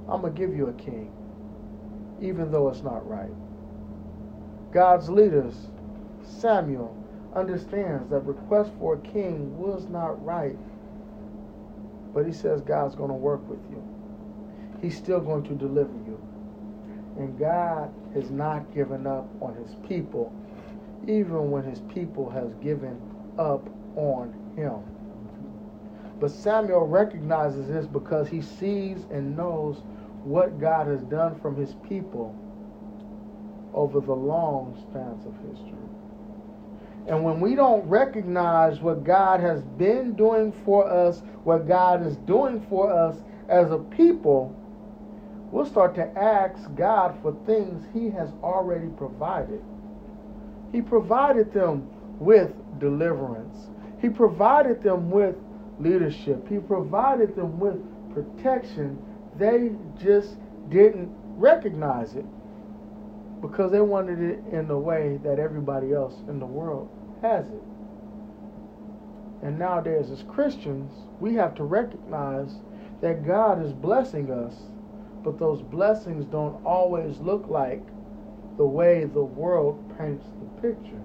I'm 0.10 0.22
going 0.22 0.34
to 0.34 0.40
give 0.40 0.56
you 0.56 0.68
a 0.70 0.74
king, 0.74 1.14
even 2.20 2.52
though 2.52 2.70
it's 2.70 2.82
not 2.82 3.08
right. 3.08 3.30
God's 4.74 5.10
leaders, 5.10 5.54
Samuel, 6.24 6.98
understands 7.36 8.10
that 8.10 8.22
request 8.22 8.72
for 8.80 8.96
a 8.96 9.00
king 9.00 9.56
was 9.60 9.86
not 9.90 10.26
right. 10.26 10.58
But 12.16 12.26
he 12.26 12.34
says 12.34 12.62
God's 12.62 12.96
going 12.96 13.10
to 13.10 13.16
work 13.16 13.48
with 13.48 13.60
you. 13.70 13.84
He's 14.82 14.98
still 14.98 15.20
going 15.20 15.44
to 15.44 15.54
deliver 15.54 15.94
you. 15.94 16.20
And 17.18 17.38
God 17.38 17.94
has 18.16 18.32
not 18.32 18.74
given 18.74 19.06
up 19.06 19.30
on 19.40 19.54
his 19.56 19.76
people, 19.88 20.34
even 21.04 21.52
when 21.52 21.64
his 21.64 21.82
people 21.94 22.28
has 22.32 22.52
given 22.56 23.00
up 23.38 23.70
on 23.96 24.34
him. 24.56 24.97
But 26.20 26.32
Samuel 26.32 26.88
recognizes 26.88 27.68
this 27.68 27.86
because 27.86 28.28
he 28.28 28.42
sees 28.42 29.06
and 29.12 29.38
knows 29.38 29.84
what 30.24 30.60
God 30.60 30.88
has 30.88 31.02
done 31.04 31.40
from 31.40 31.56
his 31.56 31.76
people 31.88 32.36
over 33.74 34.00
the 34.00 34.14
long 34.14 34.76
spans 34.90 35.26
of 35.26 35.34
history. 35.50 35.78
And 37.08 37.24
when 37.24 37.40
we 37.40 37.56
don't 37.56 37.88
recognize 37.88 38.82
what 38.82 39.04
God 39.04 39.40
has 39.40 39.64
been 39.64 40.14
doing 40.14 40.52
for 40.66 40.86
us, 40.90 41.22
what 41.44 41.68
God 41.68 42.06
is 42.06 42.18
doing 42.18 42.66
for 42.68 42.92
us 42.92 43.16
as 43.48 43.72
a 43.72 43.78
people, 43.78 44.54
we'll 45.52 45.66
start 45.66 45.96
to 45.96 46.06
ask 46.18 46.74
God 46.76 47.18
for 47.22 47.38
things 47.46 47.86
He 47.94 48.10
has 48.10 48.30
already 48.44 48.88
provided. 48.88 49.62
He 50.74 50.82
provided 50.82 51.54
them 51.54 51.88
with 52.20 52.52
deliverance, 52.80 53.70
He 54.02 54.10
provided 54.10 54.84
them 54.84 55.10
with 55.10 55.36
leadership. 55.80 56.48
He 56.50 56.58
provided 56.58 57.36
them 57.36 57.60
with 57.60 57.78
protection. 58.14 58.98
They 59.38 59.72
just 60.02 60.38
didn't 60.70 61.12
recognize 61.36 62.16
it 62.16 62.26
because 63.42 63.72
they 63.72 63.82
wanted 63.82 64.20
it 64.20 64.40
in 64.52 64.68
the 64.68 64.78
way 64.78 65.20
that 65.24 65.40
everybody 65.40 65.94
else 65.94 66.16
in 66.28 66.40
the 66.40 66.46
world 66.46 66.90
has 67.22 67.46
it. 67.46 67.64
And 69.44 69.60
nowadays, 69.60 70.10
as 70.10 70.24
Christians, 70.24 70.92
we 71.20 71.36
have 71.36 71.54
to 71.56 71.64
recognize 71.64 72.56
that 73.02 73.26
God 73.26 73.64
is 73.64 73.72
blessing 73.72 74.32
us, 74.32 74.56
but 75.24 75.38
those 75.38 75.62
blessings 75.62 76.26
don't 76.26 76.64
always 76.66 77.20
look 77.20 77.48
like 77.48 77.86
the 78.58 78.66
way 78.66 79.04
the 79.04 79.24
world 79.24 79.96
paints 80.00 80.26
the 80.40 80.62
picture. 80.62 81.04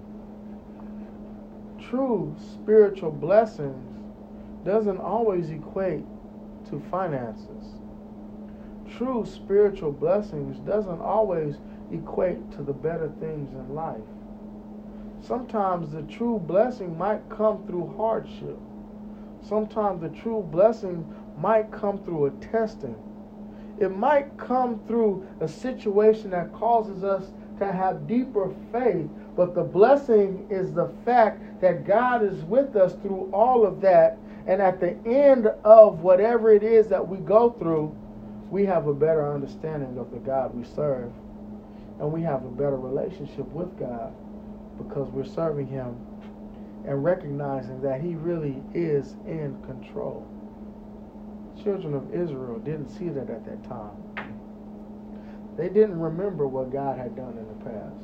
True 1.89 2.35
spiritual 2.39 3.11
blessings 3.11 3.92
doesn't 4.65 4.99
always 4.99 5.49
equate 5.49 6.05
to 6.69 6.81
finances. 6.89 7.79
True 8.97 9.25
spiritual 9.25 9.91
blessings 9.91 10.59
doesn't 10.59 11.01
always 11.01 11.55
equate 11.91 12.51
to 12.51 12.63
the 12.63 12.73
better 12.73 13.11
things 13.19 13.51
in 13.53 13.73
life. 13.73 14.01
Sometimes 15.21 15.91
the 15.91 16.03
true 16.03 16.39
blessing 16.39 16.97
might 16.97 17.27
come 17.29 17.65
through 17.65 17.93
hardship. 17.97 18.57
Sometimes 19.41 20.01
the 20.01 20.09
true 20.09 20.41
blessing 20.51 21.05
might 21.37 21.71
come 21.71 22.03
through 22.03 22.25
a 22.25 22.31
testing. 22.51 22.95
It 23.79 23.89
might 23.89 24.37
come 24.37 24.79
through 24.87 25.27
a 25.39 25.47
situation 25.47 26.29
that 26.31 26.53
causes 26.53 27.03
us 27.03 27.31
to 27.59 27.71
have 27.71 28.07
deeper 28.07 28.53
faith, 28.71 29.09
but 29.35 29.55
the 29.55 29.63
blessing 29.63 30.45
is 30.49 30.73
the 30.73 30.91
fact 31.05 31.61
that 31.61 31.85
God 31.85 32.23
is 32.23 32.43
with 32.43 32.75
us 32.75 32.93
through 33.01 33.29
all 33.33 33.65
of 33.65 33.81
that 33.81 34.17
and 34.45 34.61
at 34.61 34.79
the 34.79 34.97
end 35.07 35.47
of 35.63 36.01
whatever 36.01 36.51
it 36.51 36.63
is 36.63 36.87
that 36.87 37.07
we 37.07 37.17
go 37.19 37.51
through, 37.51 37.95
we 38.49 38.65
have 38.65 38.87
a 38.87 38.93
better 38.93 39.33
understanding 39.33 39.97
of 39.97 40.11
the 40.11 40.19
God 40.19 40.53
we 40.53 40.63
serve. 40.75 41.11
And 41.99 42.11
we 42.11 42.21
have 42.23 42.43
a 42.43 42.49
better 42.49 42.77
relationship 42.77 43.47
with 43.47 43.77
God 43.79 44.13
because 44.77 45.07
we're 45.09 45.25
serving 45.25 45.67
Him 45.67 45.95
and 46.85 47.03
recognizing 47.03 47.81
that 47.81 48.01
He 48.01 48.15
really 48.15 48.61
is 48.73 49.15
in 49.25 49.57
control. 49.65 50.27
Children 51.63 51.93
of 51.93 52.13
Israel 52.13 52.59
didn't 52.59 52.89
see 52.89 53.09
that 53.09 53.29
at 53.29 53.45
that 53.45 53.63
time. 53.63 53.95
They 55.55 55.69
didn't 55.69 55.99
remember 55.99 56.47
what 56.47 56.71
God 56.73 56.97
had 56.97 57.15
done 57.15 57.37
in 57.37 57.47
the 57.47 57.65
past. 57.65 57.95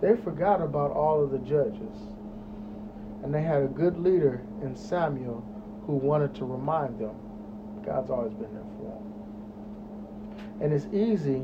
They 0.00 0.22
forgot 0.22 0.60
about 0.60 0.92
all 0.92 1.24
of 1.24 1.30
the 1.30 1.38
judges 1.38 1.96
and 3.26 3.34
they 3.34 3.42
had 3.42 3.60
a 3.60 3.66
good 3.66 3.98
leader 3.98 4.40
in 4.62 4.76
Samuel 4.76 5.44
who 5.84 5.94
wanted 5.94 6.32
to 6.36 6.44
remind 6.44 6.96
them 7.00 7.16
God's 7.84 8.08
always 8.08 8.32
been 8.34 8.54
there 8.54 8.62
for 8.78 9.00
them. 9.00 10.62
And 10.62 10.72
it's 10.72 10.86
easy 10.94 11.40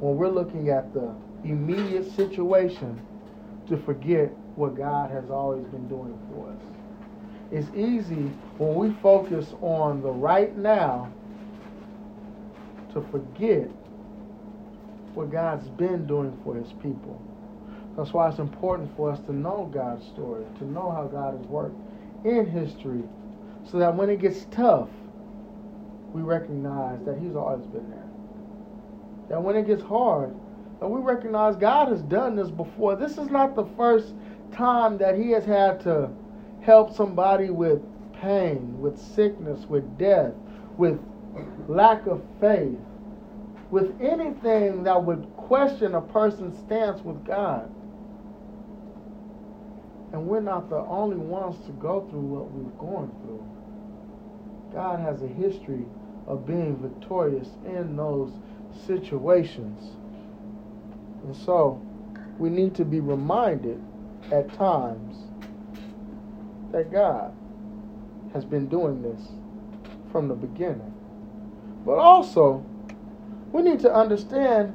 when 0.00 0.16
we're 0.16 0.30
looking 0.30 0.70
at 0.70 0.94
the 0.94 1.14
immediate 1.44 2.10
situation 2.16 2.98
to 3.68 3.76
forget 3.76 4.30
what 4.56 4.74
God 4.74 5.10
has 5.10 5.28
always 5.28 5.66
been 5.66 5.86
doing 5.86 6.18
for 6.30 6.48
us. 6.48 6.62
It's 7.50 7.68
easy 7.76 8.32
when 8.56 8.74
we 8.74 8.96
focus 9.02 9.52
on 9.60 10.00
the 10.00 10.10
right 10.10 10.56
now 10.56 11.12
to 12.94 13.02
forget 13.10 13.68
what 15.12 15.30
God's 15.30 15.68
been 15.68 16.06
doing 16.06 16.34
for 16.42 16.56
his 16.56 16.72
people. 16.72 17.20
That's 17.96 18.12
why 18.12 18.28
it's 18.28 18.38
important 18.38 18.94
for 18.96 19.10
us 19.10 19.20
to 19.26 19.32
know 19.32 19.70
God's 19.72 20.06
story, 20.06 20.44
to 20.58 20.64
know 20.64 20.90
how 20.90 21.04
God 21.04 21.36
has 21.36 21.46
worked 21.46 21.76
in 22.24 22.46
history, 22.46 23.02
so 23.70 23.78
that 23.78 23.94
when 23.94 24.08
it 24.08 24.20
gets 24.20 24.46
tough, 24.50 24.88
we 26.12 26.22
recognize 26.22 27.04
that 27.04 27.18
He's 27.18 27.36
always 27.36 27.66
been 27.66 27.88
there. 27.90 28.08
That 29.28 29.42
when 29.42 29.56
it 29.56 29.66
gets 29.66 29.82
hard, 29.82 30.34
that 30.80 30.88
we 30.88 31.00
recognize 31.00 31.56
God 31.56 31.88
has 31.88 32.02
done 32.02 32.34
this 32.34 32.50
before. 32.50 32.96
This 32.96 33.18
is 33.18 33.28
not 33.30 33.54
the 33.54 33.66
first 33.76 34.14
time 34.52 34.98
that 34.98 35.16
He 35.18 35.30
has 35.30 35.44
had 35.44 35.80
to 35.80 36.10
help 36.62 36.94
somebody 36.94 37.50
with 37.50 37.80
pain, 38.20 38.80
with 38.80 38.98
sickness, 38.98 39.66
with 39.66 39.98
death, 39.98 40.32
with 40.76 40.98
lack 41.68 42.06
of 42.06 42.22
faith, 42.40 42.78
with 43.70 43.94
anything 44.00 44.82
that 44.84 45.02
would 45.02 45.26
question 45.36 45.94
a 45.94 46.00
person's 46.00 46.58
stance 46.58 47.00
with 47.02 47.24
God. 47.24 47.70
And 50.12 50.26
we're 50.26 50.40
not 50.40 50.68
the 50.68 50.76
only 50.76 51.16
ones 51.16 51.64
to 51.66 51.72
go 51.72 52.06
through 52.10 52.20
what 52.20 52.50
we've 52.52 52.78
gone 52.78 53.10
through. 53.22 53.44
God 54.72 55.00
has 55.00 55.22
a 55.22 55.26
history 55.26 55.84
of 56.26 56.46
being 56.46 56.76
victorious 56.76 57.48
in 57.66 57.96
those 57.96 58.32
situations. 58.86 59.96
And 61.24 61.34
so 61.34 61.80
we 62.38 62.50
need 62.50 62.74
to 62.74 62.84
be 62.84 63.00
reminded 63.00 63.82
at 64.30 64.52
times 64.54 65.16
that 66.72 66.90
God 66.90 67.34
has 68.32 68.44
been 68.44 68.66
doing 68.68 69.02
this 69.02 69.20
from 70.10 70.28
the 70.28 70.34
beginning. 70.34 70.92
But 71.84 71.98
also, 71.98 72.64
we 73.52 73.62
need 73.62 73.80
to 73.80 73.92
understand 73.92 74.74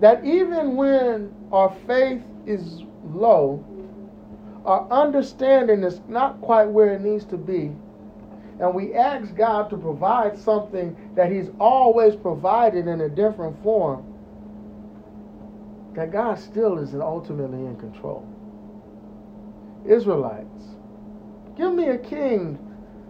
that 0.00 0.24
even 0.24 0.76
when 0.76 1.34
our 1.52 1.74
faith 1.86 2.22
is 2.46 2.82
low, 3.04 3.64
our 4.64 4.88
understanding 4.90 5.82
is 5.82 6.00
not 6.08 6.40
quite 6.40 6.66
where 6.66 6.94
it 6.94 7.00
needs 7.00 7.24
to 7.26 7.36
be, 7.36 7.72
and 8.60 8.74
we 8.74 8.94
ask 8.94 9.34
God 9.34 9.70
to 9.70 9.76
provide 9.76 10.38
something 10.38 10.96
that 11.16 11.32
He's 11.32 11.50
always 11.58 12.14
provided 12.14 12.86
in 12.86 13.00
a 13.00 13.08
different 13.08 13.60
form, 13.62 14.04
that 15.94 16.12
God 16.12 16.38
still 16.38 16.78
is 16.78 16.94
ultimately 16.94 17.58
in 17.66 17.76
control. 17.76 18.26
Israelites, 19.84 20.64
give 21.56 21.74
me 21.74 21.88
a 21.88 21.98
king 21.98 22.58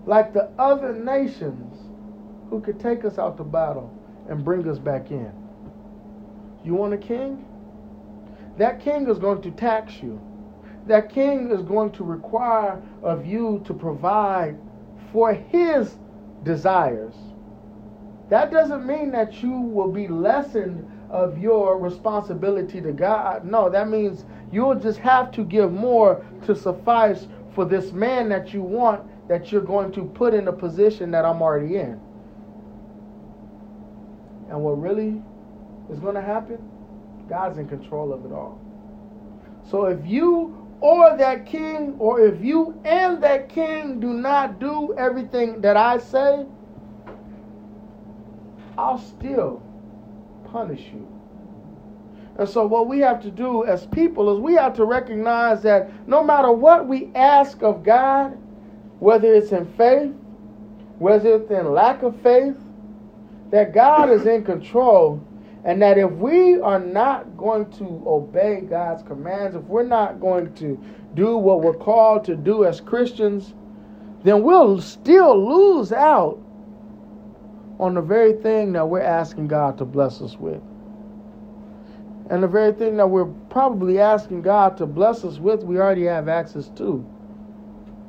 like 0.06 0.32
the 0.32 0.50
other 0.58 0.94
nations 0.94 1.76
who 2.50 2.60
could 2.60 2.80
take 2.80 3.04
us 3.04 3.18
out 3.18 3.36
to 3.36 3.44
battle 3.44 3.92
and 4.28 4.44
bring 4.44 4.68
us 4.68 4.78
back 4.78 5.10
in. 5.10 5.32
You 6.64 6.74
want 6.74 6.94
a 6.94 6.98
king? 6.98 7.44
That 8.58 8.80
king 8.80 9.08
is 9.08 9.18
going 9.18 9.42
to 9.42 9.50
tax 9.50 10.02
you. 10.02 10.20
That 10.86 11.12
king 11.12 11.50
is 11.50 11.62
going 11.62 11.92
to 11.92 12.04
require 12.04 12.82
of 13.02 13.24
you 13.26 13.62
to 13.66 13.74
provide 13.74 14.56
for 15.12 15.32
his 15.32 15.96
desires. 16.42 17.14
That 18.30 18.50
doesn't 18.50 18.86
mean 18.86 19.10
that 19.12 19.42
you 19.42 19.52
will 19.52 19.92
be 19.92 20.08
lessened 20.08 20.88
of 21.10 21.38
your 21.38 21.78
responsibility 21.78 22.80
to 22.80 22.92
God. 22.92 23.44
No, 23.44 23.68
that 23.68 23.88
means 23.88 24.24
you'll 24.50 24.74
just 24.74 24.98
have 24.98 25.30
to 25.32 25.44
give 25.44 25.70
more 25.70 26.24
to 26.46 26.56
suffice 26.56 27.28
for 27.54 27.64
this 27.64 27.92
man 27.92 28.28
that 28.30 28.54
you 28.54 28.62
want 28.62 29.06
that 29.28 29.52
you're 29.52 29.60
going 29.60 29.92
to 29.92 30.04
put 30.04 30.34
in 30.34 30.48
a 30.48 30.52
position 30.52 31.10
that 31.10 31.24
I'm 31.24 31.42
already 31.42 31.76
in. 31.76 32.00
And 34.48 34.60
what 34.60 34.80
really 34.80 35.22
is 35.90 35.98
going 36.00 36.14
to 36.14 36.22
happen? 36.22 36.58
God's 37.28 37.58
in 37.58 37.68
control 37.68 38.12
of 38.12 38.24
it 38.24 38.32
all. 38.32 38.60
So 39.70 39.86
if 39.86 40.04
you 40.06 40.61
or 40.82 41.16
that 41.16 41.46
king, 41.46 41.94
or 42.00 42.20
if 42.20 42.42
you 42.44 42.78
and 42.84 43.22
that 43.22 43.48
king 43.48 44.00
do 44.00 44.08
not 44.12 44.58
do 44.58 44.92
everything 44.98 45.60
that 45.60 45.76
I 45.76 45.98
say, 45.98 46.44
I'll 48.76 48.98
still 48.98 49.62
punish 50.50 50.80
you. 50.92 51.06
And 52.36 52.48
so, 52.48 52.66
what 52.66 52.88
we 52.88 52.98
have 52.98 53.22
to 53.22 53.30
do 53.30 53.64
as 53.64 53.86
people 53.86 54.34
is 54.34 54.40
we 54.40 54.54
have 54.54 54.74
to 54.74 54.84
recognize 54.84 55.62
that 55.62 55.88
no 56.08 56.24
matter 56.24 56.50
what 56.50 56.88
we 56.88 57.12
ask 57.14 57.62
of 57.62 57.84
God, 57.84 58.36
whether 58.98 59.32
it's 59.32 59.52
in 59.52 59.72
faith, 59.74 60.12
whether 60.98 61.36
it's 61.36 61.50
in 61.50 61.72
lack 61.72 62.02
of 62.02 62.20
faith, 62.22 62.56
that 63.52 63.72
God 63.72 64.10
is 64.10 64.26
in 64.26 64.44
control 64.44 65.24
and 65.64 65.80
that 65.80 65.96
if 65.96 66.10
we 66.10 66.60
are 66.60 66.80
not 66.80 67.36
going 67.36 67.70
to 67.72 68.02
obey 68.06 68.60
God's 68.60 69.02
commands, 69.02 69.54
if 69.54 69.62
we're 69.64 69.86
not 69.86 70.20
going 70.20 70.52
to 70.54 70.82
do 71.14 71.36
what 71.36 71.62
we're 71.62 71.74
called 71.74 72.24
to 72.24 72.34
do 72.34 72.64
as 72.64 72.80
Christians, 72.80 73.54
then 74.24 74.42
we'll 74.42 74.80
still 74.80 75.46
lose 75.46 75.92
out 75.92 76.38
on 77.78 77.94
the 77.94 78.00
very 78.00 78.32
thing 78.34 78.72
that 78.72 78.88
we're 78.88 79.00
asking 79.00 79.48
God 79.48 79.78
to 79.78 79.84
bless 79.84 80.20
us 80.20 80.36
with. 80.36 80.60
And 82.30 82.42
the 82.42 82.48
very 82.48 82.72
thing 82.72 82.96
that 82.96 83.06
we're 83.06 83.26
probably 83.50 83.98
asking 83.98 84.42
God 84.42 84.76
to 84.78 84.86
bless 84.86 85.24
us 85.24 85.38
with, 85.38 85.62
we 85.62 85.78
already 85.78 86.04
have 86.04 86.28
access 86.28 86.68
to. 86.76 87.04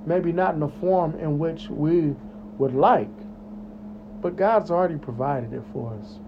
Maybe 0.05 0.31
not 0.31 0.53
in 0.53 0.59
the 0.59 0.69
form 0.69 1.15
in 1.19 1.39
which 1.39 1.69
we 1.69 2.15
would 2.57 2.73
like, 2.73 3.09
but 4.21 4.35
God's 4.35 4.71
already 4.71 4.97
provided 4.97 5.53
it 5.53 5.63
for 5.71 5.93
us. 5.99 6.19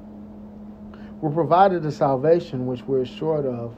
We're 1.26 1.32
provided 1.32 1.82
the 1.82 1.92
salvation 1.92 2.68
which 2.68 2.84
we're 2.84 3.02
assured 3.02 3.48
of 3.48 3.76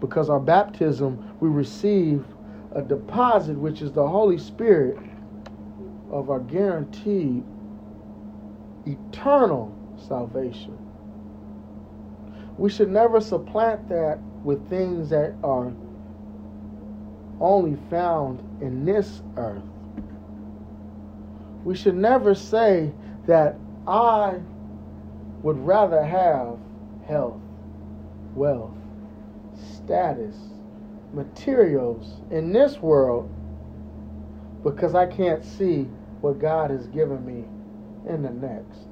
because 0.00 0.28
our 0.28 0.38
baptism 0.38 1.34
we 1.40 1.48
receive 1.48 2.26
a 2.72 2.82
deposit 2.82 3.56
which 3.56 3.80
is 3.80 3.90
the 3.90 4.06
Holy 4.06 4.36
Spirit 4.36 4.98
of 6.10 6.28
our 6.28 6.40
guaranteed 6.40 7.42
eternal 8.84 9.74
salvation. 9.96 10.76
We 12.58 12.68
should 12.68 12.90
never 12.90 13.18
supplant 13.18 13.88
that 13.88 14.18
with 14.44 14.68
things 14.68 15.08
that 15.08 15.32
are 15.42 15.72
only 17.40 17.78
found 17.88 18.40
in 18.60 18.84
this 18.84 19.22
earth. 19.38 19.62
We 21.64 21.76
should 21.76 21.96
never 21.96 22.34
say 22.34 22.92
that 23.26 23.56
I 23.88 24.38
would 25.42 25.58
rather 25.64 26.04
have 26.04 26.58
health, 27.06 27.40
wealth, 28.34 28.76
status, 29.76 30.36
materials 31.12 32.20
in 32.30 32.52
this 32.52 32.78
world 32.78 33.30
because 34.62 34.94
I 34.94 35.06
can't 35.06 35.44
see 35.44 35.82
what 36.20 36.38
God 36.38 36.70
has 36.70 36.86
given 36.88 37.24
me 37.24 37.44
in 38.12 38.22
the 38.22 38.30
next. 38.30 38.88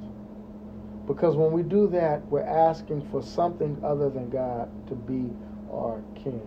Because 1.07 1.35
when 1.35 1.51
we 1.53 1.63
do 1.63 1.89
that, 1.89 2.25
we're 2.27 2.43
asking 2.43 3.09
for 3.11 3.23
something 3.23 3.81
other 3.85 4.09
than 4.11 4.31
God 4.31 4.71
to 4.89 4.95
be 4.95 5.31
our 5.73 6.03
King. 6.15 6.43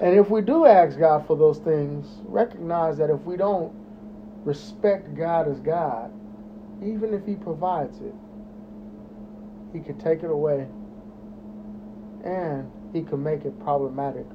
And 0.00 0.18
if 0.18 0.30
we 0.30 0.42
do 0.42 0.66
ask 0.66 0.98
God 0.98 1.26
for 1.26 1.36
those 1.36 1.58
things, 1.58 2.06
recognize 2.24 2.98
that 2.98 3.08
if 3.08 3.20
we 3.22 3.36
don't 3.36 3.72
respect 4.44 5.14
God 5.14 5.48
as 5.48 5.60
God, 5.60 6.12
even 6.82 7.14
if 7.14 7.24
He 7.24 7.36
provides 7.36 7.98
it, 8.00 8.14
He 9.72 9.80
could 9.80 9.98
take 9.98 10.22
it 10.22 10.30
away 10.30 10.66
and 12.24 12.70
He 12.92 13.02
could 13.02 13.20
make 13.20 13.44
it 13.44 13.58
problematic 13.60 14.26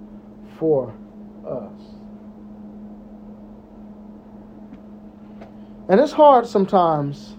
for 0.57 0.93
us. 1.45 1.81
And 5.89 6.01
it's 6.01 6.11
hard 6.11 6.47
sometimes 6.47 7.35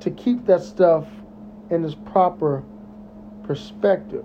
to 0.00 0.10
keep 0.10 0.44
that 0.46 0.62
stuff 0.62 1.06
in 1.70 1.84
its 1.84 1.94
proper 1.94 2.62
perspective. 3.44 4.24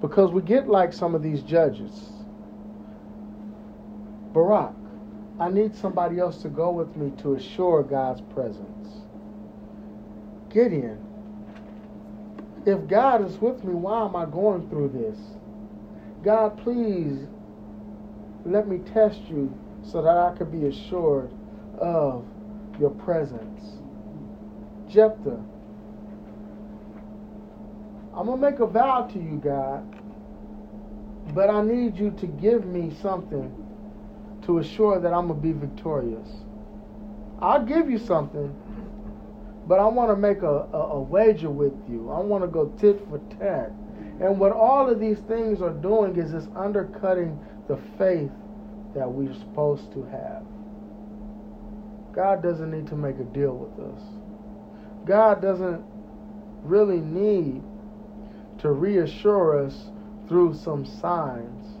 Because 0.00 0.32
we 0.32 0.42
get 0.42 0.68
like 0.68 0.92
some 0.92 1.14
of 1.14 1.22
these 1.22 1.42
judges. 1.42 2.10
Barak, 4.32 4.74
I 5.38 5.50
need 5.50 5.76
somebody 5.76 6.18
else 6.18 6.42
to 6.42 6.48
go 6.48 6.72
with 6.72 6.96
me 6.96 7.12
to 7.22 7.34
assure 7.34 7.84
God's 7.84 8.20
presence. 8.20 9.01
Gideon, 10.52 10.98
if 12.66 12.86
God 12.86 13.28
is 13.28 13.38
with 13.38 13.64
me, 13.64 13.74
why 13.74 14.04
am 14.04 14.14
I 14.14 14.24
going 14.24 14.68
through 14.68 14.90
this? 14.90 15.18
God, 16.22 16.62
please 16.62 17.26
let 18.44 18.68
me 18.68 18.78
test 18.92 19.20
you 19.28 19.52
so 19.84 20.02
that 20.02 20.16
I 20.16 20.36
could 20.36 20.52
be 20.52 20.66
assured 20.66 21.30
of 21.78 22.24
your 22.78 22.90
presence. 22.90 23.78
Jephthah, 24.88 25.42
I'm 28.14 28.26
going 28.26 28.40
to 28.40 28.50
make 28.50 28.60
a 28.60 28.66
vow 28.66 29.08
to 29.12 29.18
you, 29.18 29.40
God, 29.42 29.84
but 31.34 31.48
I 31.48 31.62
need 31.62 31.96
you 31.96 32.10
to 32.20 32.26
give 32.26 32.66
me 32.66 32.94
something 33.00 33.50
to 34.44 34.58
assure 34.58 35.00
that 35.00 35.12
I'm 35.12 35.28
going 35.28 35.40
to 35.40 35.46
be 35.46 35.52
victorious. 35.52 36.28
I'll 37.40 37.64
give 37.64 37.90
you 37.90 37.98
something, 37.98 38.54
but 39.66 39.78
I 39.78 39.86
want 39.86 40.10
to 40.10 40.16
make 40.16 40.42
a, 40.42 40.66
a, 40.72 40.92
a 40.94 41.00
wager 41.00 41.50
with 41.50 41.72
you. 41.88 42.10
I 42.10 42.20
want 42.20 42.42
to 42.42 42.48
go 42.48 42.66
tit 42.80 43.00
for 43.08 43.18
tat. 43.38 43.70
And 44.20 44.38
what 44.38 44.52
all 44.52 44.90
of 44.90 45.00
these 45.00 45.18
things 45.20 45.62
are 45.62 45.72
doing 45.72 46.16
is 46.16 46.32
it's 46.32 46.46
undercutting 46.56 47.38
the 47.68 47.78
faith 47.98 48.30
that 48.94 49.10
we're 49.10 49.34
supposed 49.34 49.92
to 49.92 50.04
have. 50.04 50.42
God 52.12 52.42
doesn't 52.42 52.70
need 52.70 52.86
to 52.88 52.96
make 52.96 53.18
a 53.18 53.24
deal 53.24 53.56
with 53.56 53.94
us. 53.94 54.02
God 55.06 55.40
doesn't 55.40 55.82
really 56.62 57.00
need 57.00 57.62
to 58.60 58.70
reassure 58.70 59.64
us 59.64 59.90
through 60.28 60.54
some 60.54 60.84
signs 60.84 61.78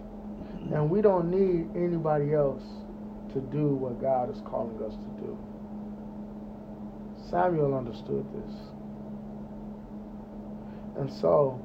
and 0.72 0.88
we 0.88 1.02
don't 1.02 1.30
need 1.30 1.68
anybody 1.76 2.32
else 2.32 2.62
to 3.32 3.40
do 3.40 3.68
what 3.68 4.00
God 4.00 4.30
is 4.34 4.40
calling 4.46 4.76
us 4.82 4.94
to 4.94 5.22
do. 5.22 5.38
Samuel 7.32 7.74
understood 7.74 8.26
this. 8.34 8.54
And 10.98 11.10
so 11.10 11.58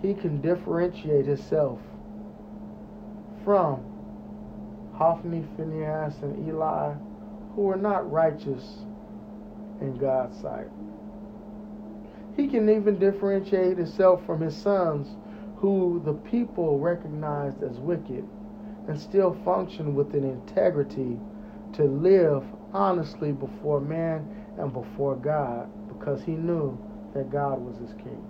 he 0.00 0.14
can 0.14 0.40
differentiate 0.40 1.26
himself 1.26 1.80
from 3.44 3.82
Hophni, 4.94 5.44
Phinehas, 5.56 6.14
and 6.22 6.48
Eli, 6.48 6.92
who 7.56 7.62
were 7.62 7.76
not 7.76 8.08
righteous 8.10 8.84
in 9.80 9.98
God's 9.98 10.40
sight. 10.40 10.68
He 12.36 12.46
can 12.46 12.68
even 12.70 12.96
differentiate 13.00 13.76
himself 13.76 14.24
from 14.24 14.40
his 14.40 14.56
sons, 14.56 15.08
who 15.56 16.00
the 16.04 16.14
people 16.30 16.78
recognized 16.78 17.64
as 17.64 17.78
wicked, 17.78 18.24
and 18.86 19.00
still 19.00 19.36
function 19.44 19.96
with 19.96 20.14
an 20.14 20.22
integrity 20.22 21.18
to 21.72 21.82
live 21.82 22.44
honestly 22.72 23.32
before 23.32 23.80
man 23.80 24.33
and 24.58 24.72
before 24.72 25.16
God 25.16 25.68
because 25.88 26.22
he 26.22 26.32
knew 26.32 26.78
that 27.14 27.30
God 27.30 27.60
was 27.60 27.76
his 27.78 27.92
king. 27.94 28.24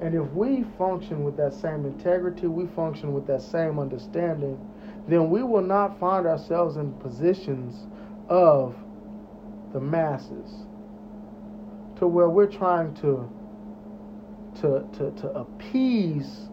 And 0.00 0.14
if 0.14 0.30
we 0.32 0.64
function 0.76 1.22
with 1.22 1.36
that 1.36 1.54
same 1.54 1.84
integrity, 1.84 2.48
we 2.48 2.66
function 2.74 3.12
with 3.12 3.26
that 3.28 3.40
same 3.40 3.78
understanding, 3.78 4.58
then 5.06 5.30
we 5.30 5.42
will 5.42 5.62
not 5.62 5.98
find 6.00 6.26
ourselves 6.26 6.76
in 6.76 6.92
positions 6.94 7.86
of 8.28 8.74
the 9.72 9.80
masses 9.80 10.66
to 11.98 12.06
where 12.06 12.28
we're 12.28 12.50
trying 12.50 12.94
to 12.94 13.30
to, 14.60 14.86
to, 14.98 15.10
to 15.22 15.28
appease 15.30 16.48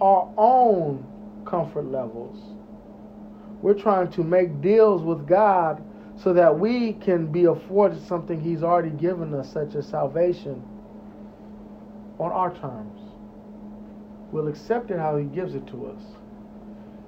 our 0.00 0.32
own 0.36 1.04
comfort 1.44 1.86
levels. 1.86 2.38
We're 3.60 3.74
trying 3.74 4.12
to 4.12 4.22
make 4.22 4.60
deals 4.60 5.02
with 5.02 5.26
God 5.26 5.82
so 6.22 6.32
that 6.32 6.58
we 6.58 6.94
can 6.94 7.30
be 7.30 7.44
afforded 7.44 8.04
something 8.06 8.40
He's 8.40 8.62
already 8.62 8.90
given 8.90 9.34
us, 9.34 9.52
such 9.52 9.74
as 9.74 9.86
salvation, 9.86 10.62
on 12.18 12.32
our 12.32 12.54
terms. 12.54 13.00
We'll 14.32 14.48
accept 14.48 14.90
it 14.90 14.98
how 14.98 15.16
He 15.16 15.24
gives 15.24 15.54
it 15.54 15.66
to 15.68 15.86
us. 15.86 16.02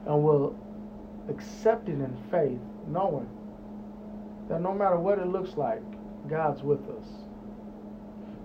And 0.06 0.22
we'll 0.22 0.56
accept 1.28 1.88
it 1.88 1.92
in 1.92 2.16
faith, 2.30 2.60
knowing 2.86 3.28
that 4.48 4.60
no 4.60 4.72
matter 4.72 4.96
what 4.96 5.18
it 5.18 5.26
looks 5.26 5.56
like, 5.56 5.82
God's 6.28 6.62
with 6.62 6.80
us. 6.80 7.06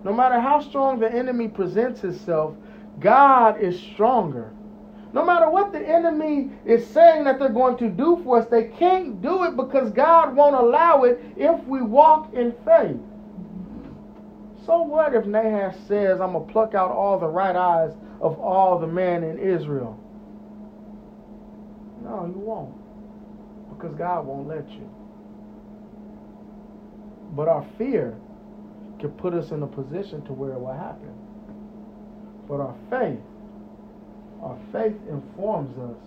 No 0.04 0.14
matter 0.14 0.40
how 0.40 0.60
strong 0.62 1.00
the 1.00 1.12
enemy 1.12 1.48
presents 1.48 2.02
himself, 2.02 2.56
God 3.00 3.60
is 3.62 3.80
stronger. 3.80 4.54
No 5.16 5.26
matter 5.26 5.50
what 5.50 5.72
the 5.72 5.80
enemy 5.80 6.52
is 6.66 6.86
saying 6.86 7.24
that 7.24 7.40
they're 7.40 7.48
going 7.48 7.78
to 7.78 7.88
do 7.88 8.20
for 8.26 8.42
us, 8.42 8.50
they 8.50 8.66
can't 8.66 9.22
do 9.22 9.46
it 9.46 9.56
because 9.56 9.90
God 9.92 10.36
won't 10.36 10.56
allow 10.56 11.04
it 11.04 11.24
if 11.38 11.64
we 11.64 11.82
walk 11.82 12.34
in 12.34 12.52
faith. 12.66 13.00
So 14.66 14.82
what 14.82 15.16
if 15.16 15.26
Nahash 15.26 15.78
says, 15.88 16.20
I'm 16.20 16.34
going 16.34 16.46
to 16.46 16.52
pluck 16.52 16.76
out 16.76 16.92
all 16.92 17.18
the 17.18 17.28
right 17.28 17.56
eyes 17.56 17.94
of 18.20 18.38
all 18.42 18.78
the 18.78 18.88
men 18.88 19.24
in 19.24 19.40
Israel? 19.40 19.98
No, 22.04 22.26
you 22.26 22.38
won't. 22.38 22.76
Because 23.70 23.96
God 23.98 24.26
won't 24.26 24.50
let 24.50 24.70
you. 24.70 24.90
But 27.32 27.48
our 27.48 27.66
fear 27.78 28.18
can 29.00 29.12
put 29.12 29.34
us 29.34 29.52
in 29.52 29.64
a 29.64 29.68
position 29.68 30.26
to 30.26 30.34
where 30.34 30.52
it 30.52 30.60
will 30.60 30.74
happen. 30.74 31.14
But 32.50 32.56
our 32.60 32.76
faith, 32.90 33.22
our 34.42 34.58
faith 34.72 34.96
informs 35.10 35.78
us 35.78 35.98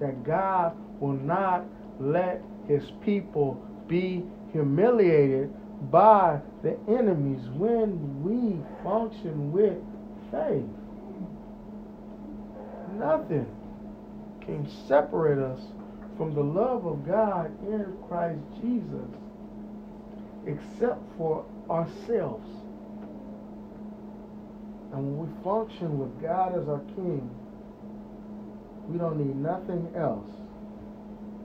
that 0.00 0.24
God 0.24 0.76
will 1.00 1.12
not 1.12 1.64
let 1.98 2.42
his 2.68 2.84
people 3.04 3.60
be 3.88 4.24
humiliated 4.52 5.52
by 5.90 6.40
the 6.62 6.78
enemies 6.88 7.42
when 7.54 8.22
we 8.22 8.60
function 8.84 9.52
with 9.52 9.78
faith. 10.30 10.64
Nothing 12.98 13.46
can 14.42 14.68
separate 14.86 15.38
us 15.38 15.60
from 16.16 16.34
the 16.34 16.42
love 16.42 16.86
of 16.86 17.06
God 17.06 17.50
in 17.66 17.96
Christ 18.08 18.40
Jesus 18.60 19.08
except 20.46 21.00
for 21.16 21.44
ourselves. 21.70 22.48
And 24.92 25.16
when 25.16 25.26
we 25.26 25.42
function 25.42 25.98
with 25.98 26.20
God 26.20 26.58
as 26.60 26.68
our 26.68 26.82
King, 26.94 27.30
we 28.88 28.98
don't 28.98 29.16
need 29.16 29.36
nothing 29.36 29.90
else, 29.96 30.30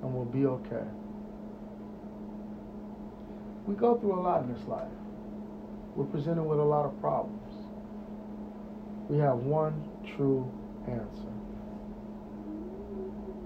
and 0.02 0.14
we'll 0.14 0.26
be 0.26 0.46
okay. 0.46 0.86
We 3.66 3.76
go 3.76 3.98
through 3.98 4.20
a 4.20 4.22
lot 4.22 4.44
in 4.44 4.54
this 4.54 4.66
life. 4.68 4.88
We're 5.96 6.06
presented 6.06 6.44
with 6.44 6.60
a 6.60 6.64
lot 6.64 6.86
of 6.86 7.00
problems. 7.02 7.52
We 9.10 9.18
have 9.18 9.38
one 9.38 9.88
true 10.16 10.50
answer. 10.88 11.34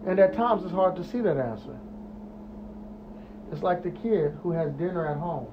And 0.08 0.20
at 0.20 0.34
times 0.36 0.64
it's 0.64 0.74
hard 0.74 0.96
to 0.96 1.04
see 1.04 1.22
that 1.22 1.38
answer. 1.38 1.78
It's 3.52 3.62
like 3.62 3.84
the 3.84 3.92
kid 3.92 4.38
who 4.42 4.52
has 4.52 4.72
dinner 4.74 5.08
at 5.08 5.18
home. 5.18 5.48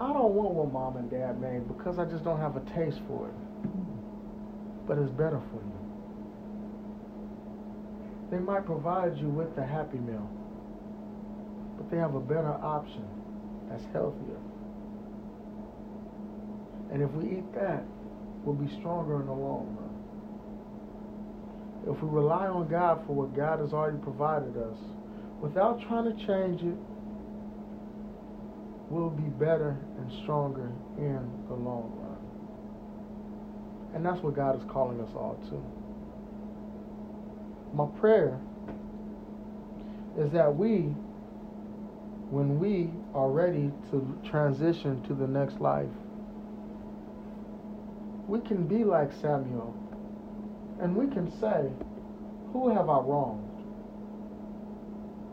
I 0.00 0.12
don't 0.12 0.34
want 0.34 0.54
what 0.54 0.72
mom 0.72 0.96
and 0.96 1.10
dad 1.10 1.40
made 1.40 1.68
because 1.68 1.98
I 1.98 2.04
just 2.04 2.24
don't 2.24 2.40
have 2.40 2.56
a 2.56 2.60
taste 2.74 3.00
for 3.06 3.28
it. 3.28 3.34
But 4.86 4.98
it's 4.98 5.10
better 5.12 5.40
for 5.50 5.62
you. 5.62 5.81
They 8.32 8.38
might 8.38 8.64
provide 8.64 9.18
you 9.18 9.28
with 9.28 9.54
the 9.54 9.62
Happy 9.62 9.98
Meal, 9.98 10.26
but 11.76 11.90
they 11.90 11.98
have 11.98 12.14
a 12.14 12.20
better 12.20 12.48
option 12.48 13.04
that's 13.68 13.84
healthier. 13.92 14.40
And 16.90 17.02
if 17.02 17.10
we 17.10 17.36
eat 17.36 17.54
that, 17.54 17.84
we'll 18.42 18.56
be 18.56 18.74
stronger 18.80 19.20
in 19.20 19.26
the 19.26 19.32
long 19.32 19.76
run. 19.76 19.90
If 21.94 22.02
we 22.02 22.08
rely 22.08 22.46
on 22.46 22.68
God 22.68 23.04
for 23.06 23.14
what 23.14 23.36
God 23.36 23.60
has 23.60 23.74
already 23.74 23.98
provided 23.98 24.56
us, 24.56 24.78
without 25.42 25.82
trying 25.86 26.04
to 26.04 26.14
change 26.26 26.62
it, 26.62 26.78
we'll 28.88 29.10
be 29.10 29.28
better 29.28 29.76
and 29.98 30.10
stronger 30.22 30.72
in 30.96 31.20
the 31.48 31.54
long 31.54 31.92
run. 32.00 32.16
And 33.94 34.06
that's 34.06 34.22
what 34.22 34.34
God 34.34 34.56
is 34.56 34.62
calling 34.70 35.02
us 35.02 35.10
all 35.14 35.36
to. 35.50 35.81
My 37.74 37.86
prayer 37.98 38.38
is 40.18 40.30
that 40.32 40.54
we, 40.54 40.94
when 42.30 42.58
we 42.58 42.90
are 43.14 43.30
ready 43.30 43.70
to 43.90 44.18
transition 44.28 45.02
to 45.04 45.14
the 45.14 45.26
next 45.26 45.60
life, 45.60 45.88
we 48.26 48.40
can 48.40 48.66
be 48.66 48.84
like 48.84 49.10
Samuel 49.20 49.74
and 50.80 50.94
we 50.94 51.06
can 51.06 51.30
say, 51.40 51.70
Who 52.52 52.68
have 52.68 52.88
I 52.88 52.98
wronged? 52.98 53.48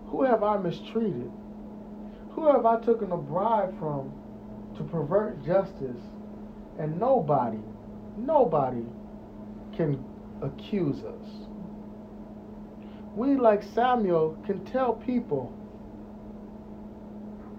Who 0.08 0.23
have 0.23 0.43
I 0.43 0.58
mistreated? 0.58 1.32
Who 2.32 2.47
have 2.47 2.65
I 2.65 2.80
taken 2.80 3.12
a 3.12 3.17
bribe 3.17 3.78
from 3.80 4.12
to 4.78 4.84
pervert 4.84 5.43
justice? 5.45 6.02
And 6.80 6.97
nobody, 6.99 7.60
nobody 8.17 8.86
can 9.75 10.04
accuse 10.41 11.04
us. 11.04 11.49
We, 13.15 13.36
like 13.36 13.63
Samuel, 13.74 14.38
can 14.46 14.63
tell 14.65 14.94
people 14.94 15.54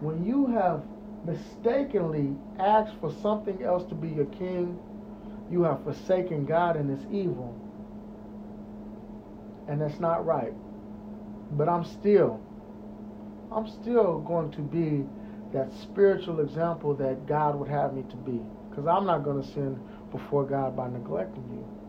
when 0.00 0.24
you 0.24 0.46
have 0.46 0.82
mistakenly 1.24 2.34
asked 2.58 2.94
for 3.00 3.12
something 3.22 3.62
else 3.62 3.86
to 3.90 3.94
be 3.94 4.08
your 4.08 4.26
king, 4.26 4.78
you 5.50 5.62
have 5.62 5.82
forsaken 5.84 6.46
God 6.46 6.76
and 6.76 6.90
it's 6.90 7.04
evil. 7.12 7.54
And 9.68 9.80
that's 9.80 10.00
not 10.00 10.24
right. 10.24 10.54
But 11.52 11.68
I'm 11.68 11.84
still, 11.84 12.40
I'm 13.52 13.68
still 13.68 14.20
going 14.20 14.50
to 14.52 14.60
be 14.60 15.04
that 15.52 15.72
spiritual 15.82 16.40
example 16.40 16.94
that 16.94 17.26
God 17.26 17.56
would 17.56 17.68
have 17.68 17.92
me 17.92 18.04
to 18.08 18.16
be. 18.16 18.40
Because 18.70 18.86
I'm 18.86 19.04
not 19.04 19.24
going 19.24 19.42
to 19.42 19.48
sin 19.48 19.78
before 20.12 20.44
God 20.44 20.76
by 20.76 20.88
neglecting 20.88 21.44
you. 21.50 21.79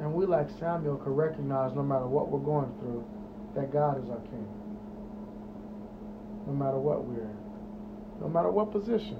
And 0.00 0.14
we, 0.14 0.24
like 0.24 0.48
Samuel, 0.58 0.96
can 0.96 1.12
recognize 1.12 1.74
no 1.76 1.82
matter 1.82 2.06
what 2.06 2.30
we're 2.30 2.40
going 2.40 2.72
through, 2.80 3.04
that 3.54 3.70
God 3.70 4.02
is 4.02 4.08
our 4.08 4.20
King. 4.20 4.48
No 6.46 6.54
matter 6.54 6.78
what 6.78 7.04
we're 7.04 7.20
in, 7.20 7.36
no 8.20 8.28
matter 8.28 8.50
what 8.50 8.72
position. 8.72 9.18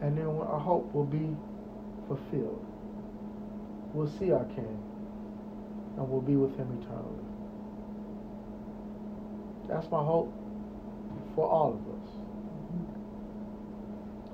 And 0.00 0.16
then 0.16 0.26
our 0.26 0.58
hope 0.58 0.92
will 0.94 1.04
be 1.04 1.36
fulfilled. 2.08 2.64
We'll 3.92 4.10
see 4.18 4.32
our 4.32 4.44
King, 4.44 4.82
and 5.96 6.08
we'll 6.08 6.22
be 6.22 6.36
with 6.36 6.56
Him 6.56 6.80
eternally. 6.80 7.24
That's 9.68 9.90
my 9.90 10.02
hope 10.02 10.32
for 11.34 11.46
all 11.46 11.74
of 11.74 11.80
us. 12.00 12.08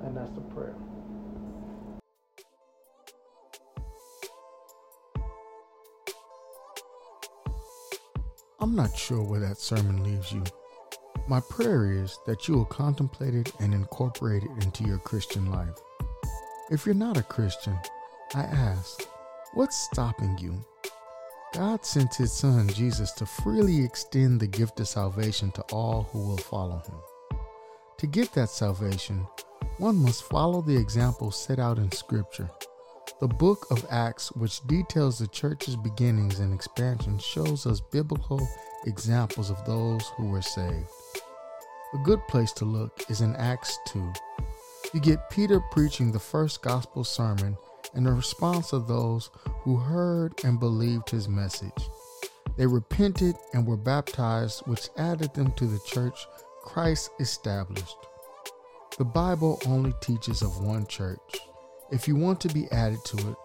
And 0.05 0.17
that's 0.17 0.33
the 0.35 0.43
prayer. 0.55 0.75
I'm 8.63 8.77
not 8.77 8.97
sure 8.97 9.25
where 9.25 9.41
that 9.41 9.59
sermon 9.59 10.05
leaves 10.05 10.31
you. 10.31 10.45
My 11.27 11.41
prayer 11.41 11.91
is 11.91 12.17
that 12.27 12.47
you 12.47 12.55
will 12.55 12.65
contemplate 12.65 13.35
it 13.35 13.53
and 13.59 13.75
incorporate 13.75 14.45
it 14.45 14.63
into 14.63 14.85
your 14.85 14.99
Christian 14.99 15.51
life. 15.51 15.75
If 16.71 16.87
you're 16.87 16.95
not 16.95 17.17
a 17.17 17.25
Christian, 17.25 17.77
I 18.37 18.43
ask, 18.43 19.03
what's 19.55 19.77
stopping 19.77 20.39
you? 20.39 20.65
God 21.53 21.85
sent 21.85 22.15
his 22.15 22.33
son 22.33 22.69
Jesus 22.69 23.11
to 23.15 23.27
freely 23.27 23.85
extend 23.85 24.39
the 24.39 24.47
gift 24.47 24.79
of 24.79 24.87
salvation 24.87 25.51
to 25.53 25.63
all 25.73 26.05
who 26.13 26.21
will 26.21 26.39
follow 26.39 26.81
him. 26.87 27.39
To 27.99 28.07
get 28.07 28.33
that 28.35 28.49
salvation, 28.49 29.27
one 29.79 29.97
must 29.97 30.23
follow 30.23 30.63
the 30.63 30.77
example 30.77 31.33
set 31.33 31.59
out 31.59 31.79
in 31.79 31.91
Scripture. 31.91 32.49
The 33.23 33.29
book 33.29 33.69
of 33.71 33.87
Acts, 33.89 34.33
which 34.33 34.67
details 34.67 35.21
the 35.21 35.29
church's 35.29 35.77
beginnings 35.77 36.41
and 36.41 36.53
expansion, 36.53 37.21
shows 37.21 37.67
us 37.67 37.81
biblical 37.81 38.45
examples 38.85 39.49
of 39.49 39.65
those 39.65 40.05
who 40.17 40.27
were 40.27 40.43
saved. 40.43 40.89
A 41.95 41.99
good 41.99 42.19
place 42.27 42.51
to 42.55 42.65
look 42.65 43.09
is 43.09 43.21
in 43.21 43.37
Acts 43.37 43.79
2. 43.91 44.13
You 44.93 44.99
get 44.99 45.31
Peter 45.31 45.61
preaching 45.71 46.11
the 46.11 46.19
first 46.19 46.63
gospel 46.63 47.05
sermon 47.05 47.57
and 47.95 48.05
the 48.05 48.13
response 48.13 48.73
of 48.73 48.89
those 48.89 49.31
who 49.45 49.77
heard 49.77 50.35
and 50.43 50.59
believed 50.59 51.09
his 51.09 51.29
message. 51.29 51.91
They 52.57 52.67
repented 52.67 53.37
and 53.55 53.65
were 53.65 53.77
baptized, 53.77 54.67
which 54.67 54.91
added 54.97 55.33
them 55.35 55.53
to 55.53 55.69
the 55.69 55.81
church 55.87 56.27
Christ 56.65 57.11
established. 57.21 57.99
The 58.99 59.05
Bible 59.05 59.61
only 59.65 59.95
teaches 60.01 60.43
of 60.43 60.65
one 60.65 60.89
church. 60.89 61.39
If 61.93 62.09
you 62.09 62.17
want 62.17 62.41
to 62.41 62.49
be 62.49 62.67
added 62.73 63.05
to 63.05 63.19
it, 63.19 63.37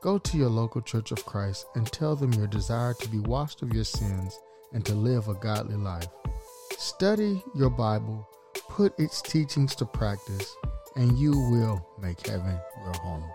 go 0.00 0.16
to 0.16 0.38
your 0.38 0.48
local 0.48 0.80
church 0.80 1.10
of 1.10 1.26
Christ 1.26 1.66
and 1.74 1.90
tell 1.90 2.14
them 2.14 2.32
your 2.34 2.46
desire 2.46 2.94
to 2.94 3.08
be 3.08 3.18
washed 3.18 3.62
of 3.62 3.72
your 3.74 3.82
sins 3.82 4.38
and 4.72 4.86
to 4.86 4.94
live 4.94 5.26
a 5.26 5.34
godly 5.34 5.74
life. 5.74 6.06
Study 6.78 7.42
your 7.56 7.68
Bible, 7.68 8.24
put 8.68 8.96
its 8.96 9.20
teachings 9.20 9.74
to 9.74 9.86
practice, 9.86 10.54
and 10.94 11.18
you 11.18 11.32
will 11.32 11.84
make 12.00 12.24
heaven 12.24 12.56
your 12.84 12.94
home. 12.94 13.28